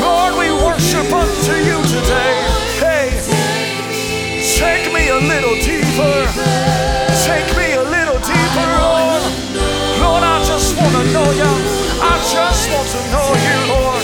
Lord, 0.00 0.38
we 0.38 0.50
worship 0.62 1.10
unto 1.10 1.54
you 1.58 1.78
today. 1.90 2.34
Hey, 2.78 3.10
take 4.58 4.92
me 4.94 5.08
a 5.08 5.18
little 5.18 5.56
deeper. 5.58 6.30
Take 7.26 7.48
me 7.56 7.63
know 11.24 11.32
you. 11.32 11.52
I 12.02 12.18
just 12.30 12.70
want 12.70 12.88
to 12.88 13.00
know 13.10 13.28
you, 13.44 13.72
Lord. 13.72 14.03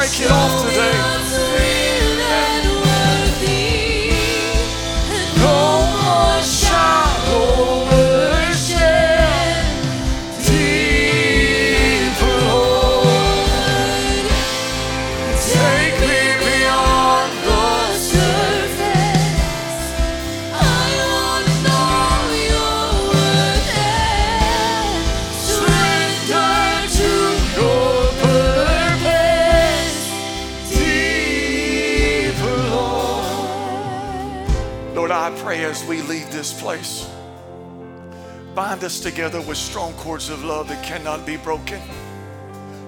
Break 0.00 0.18
it 0.22 0.30
off 0.30 0.62
today. 0.62 1.29
Bind 38.80 38.86
us 38.86 39.00
together 39.00 39.42
with 39.42 39.58
strong 39.58 39.92
cords 39.92 40.30
of 40.30 40.42
love 40.42 40.68
that 40.68 40.82
cannot 40.82 41.26
be 41.26 41.36
broken. 41.36 41.82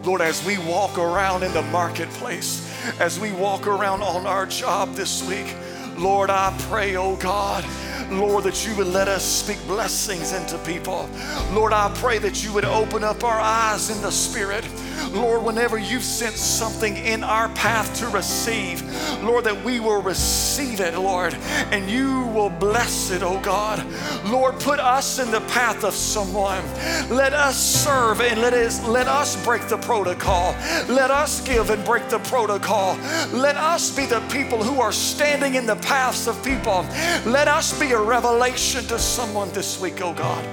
Lord, 0.04 0.22
as 0.22 0.42
we 0.46 0.56
walk 0.56 0.96
around 0.96 1.42
in 1.42 1.52
the 1.52 1.60
marketplace, 1.64 2.66
as 2.98 3.20
we 3.20 3.30
walk 3.30 3.66
around 3.66 4.00
on 4.00 4.26
our 4.26 4.46
job 4.46 4.94
this 4.94 5.22
week, 5.28 5.54
Lord, 5.98 6.30
I 6.30 6.56
pray, 6.70 6.96
oh 6.96 7.16
God, 7.16 7.62
Lord, 8.10 8.44
that 8.44 8.66
you 8.66 8.74
would 8.76 8.86
let 8.86 9.06
us 9.06 9.22
speak 9.22 9.58
blessings 9.66 10.32
into 10.32 10.56
people. 10.64 11.10
Lord, 11.52 11.74
I 11.74 11.92
pray 11.96 12.16
that 12.20 12.42
you 12.42 12.54
would 12.54 12.64
open 12.64 13.04
up 13.04 13.22
our 13.22 13.38
eyes 13.38 13.90
in 13.90 14.00
the 14.00 14.12
Spirit. 14.12 14.64
Lord, 15.10 15.44
whenever 15.44 15.78
you've 15.78 16.02
sent 16.02 16.36
something 16.36 16.96
in 16.96 17.22
our 17.24 17.48
path 17.50 17.94
to 17.98 18.08
receive, 18.08 18.82
Lord, 19.22 19.44
that 19.44 19.64
we 19.64 19.80
will 19.80 20.02
receive 20.02 20.80
it, 20.80 20.94
Lord, 20.94 21.34
and 21.70 21.90
you 21.90 22.26
will 22.26 22.50
bless 22.50 23.10
it, 23.10 23.22
oh 23.22 23.40
God. 23.40 23.84
Lord, 24.24 24.58
put 24.60 24.78
us 24.78 25.18
in 25.18 25.30
the 25.30 25.40
path 25.42 25.84
of 25.84 25.94
someone. 25.94 26.62
Let 27.10 27.32
us 27.32 27.56
serve 27.56 28.20
and 28.20 28.40
let 28.40 28.54
us, 28.54 28.86
let 28.86 29.08
us 29.08 29.42
break 29.44 29.68
the 29.68 29.78
protocol. 29.78 30.52
Let 30.88 31.10
us 31.10 31.40
give 31.46 31.70
and 31.70 31.84
break 31.84 32.08
the 32.08 32.18
protocol. 32.20 32.96
Let 33.32 33.56
us 33.56 33.94
be 33.94 34.06
the 34.06 34.20
people 34.30 34.62
who 34.62 34.80
are 34.80 34.92
standing 34.92 35.54
in 35.54 35.66
the 35.66 35.76
paths 35.76 36.26
of 36.26 36.42
people. 36.44 36.86
Let 37.26 37.48
us 37.48 37.78
be 37.78 37.92
a 37.92 38.00
revelation 38.00 38.84
to 38.84 38.98
someone 38.98 39.50
this 39.52 39.80
week, 39.80 40.00
oh 40.00 40.14
God. 40.14 40.44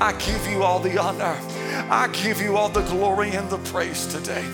I 0.00 0.12
give 0.12 0.46
you 0.48 0.62
all 0.62 0.80
the 0.80 0.98
honor. 0.98 1.38
I 1.90 2.08
give 2.12 2.40
you 2.40 2.56
all 2.56 2.68
the 2.68 2.82
glory 2.82 3.30
and 3.30 3.48
the 3.50 3.58
praise 3.58 4.06
today. 4.06 4.44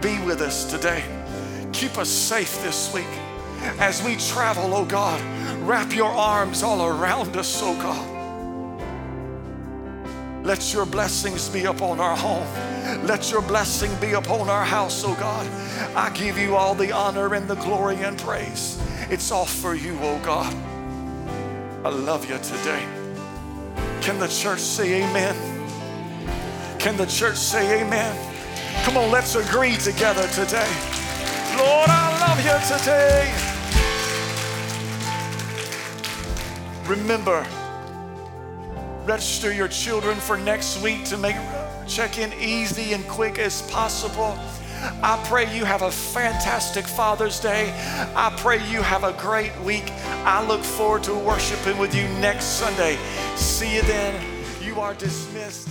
Be 0.00 0.18
with 0.24 0.40
us 0.40 0.70
today. 0.70 1.04
Keep 1.72 1.98
us 1.98 2.08
safe 2.08 2.62
this 2.62 2.92
week. 2.92 3.06
As 3.78 4.02
we 4.02 4.16
travel, 4.16 4.74
oh 4.74 4.84
God, 4.84 5.20
wrap 5.62 5.94
your 5.94 6.10
arms 6.10 6.62
all 6.62 6.84
around 6.84 7.36
us, 7.36 7.60
oh 7.62 7.74
God. 7.76 8.08
Let 10.44 10.72
your 10.72 10.84
blessings 10.84 11.48
be 11.48 11.64
upon 11.66 12.00
our 12.00 12.16
home. 12.16 12.46
Let 13.06 13.30
your 13.30 13.42
blessing 13.42 13.94
be 14.00 14.12
upon 14.14 14.48
our 14.48 14.64
house, 14.64 15.04
oh 15.04 15.14
God. 15.14 15.46
I 15.96 16.10
give 16.10 16.36
you 16.36 16.56
all 16.56 16.74
the 16.74 16.90
honor 16.90 17.34
and 17.34 17.46
the 17.46 17.54
glory 17.54 17.96
and 17.96 18.18
praise. 18.18 18.80
It's 19.08 19.30
all 19.30 19.46
for 19.46 19.74
you, 19.74 19.96
oh 20.00 20.18
God. 20.24 20.52
I 21.84 21.90
love 21.90 22.28
you 22.28 22.38
today. 22.38 23.01
Can 24.02 24.18
the 24.18 24.26
church 24.26 24.58
say 24.58 25.04
amen? 25.04 25.36
Can 26.80 26.96
the 26.96 27.06
church 27.06 27.36
say 27.36 27.80
amen? 27.80 28.16
Come 28.82 28.96
on, 28.96 29.12
let's 29.12 29.36
agree 29.36 29.76
together 29.76 30.26
today. 30.30 30.68
Lord, 31.56 31.88
I 31.88 32.10
love 32.18 32.38
you 32.44 32.58
today. 32.76 33.32
Remember, 36.88 37.46
register 39.04 39.52
your 39.52 39.68
children 39.68 40.16
for 40.16 40.36
next 40.36 40.82
week 40.82 41.04
to 41.04 41.16
make 41.16 41.36
check 41.86 42.18
in 42.18 42.32
easy 42.32 42.94
and 42.94 43.06
quick 43.06 43.38
as 43.38 43.62
possible. 43.70 44.36
I 44.82 45.22
pray 45.28 45.54
you 45.54 45.64
have 45.64 45.82
a 45.82 45.90
fantastic 45.90 46.86
Father's 46.86 47.38
Day. 47.38 47.72
I 48.16 48.34
pray 48.38 48.56
you 48.68 48.82
have 48.82 49.04
a 49.04 49.12
great 49.12 49.56
week. 49.60 49.90
I 50.24 50.44
look 50.46 50.62
forward 50.62 51.04
to 51.04 51.14
worshiping 51.14 51.78
with 51.78 51.94
you 51.94 52.08
next 52.20 52.44
Sunday. 52.44 52.98
See 53.36 53.76
you 53.76 53.82
then. 53.82 54.20
You 54.60 54.80
are 54.80 54.94
dismissed. 54.94 55.68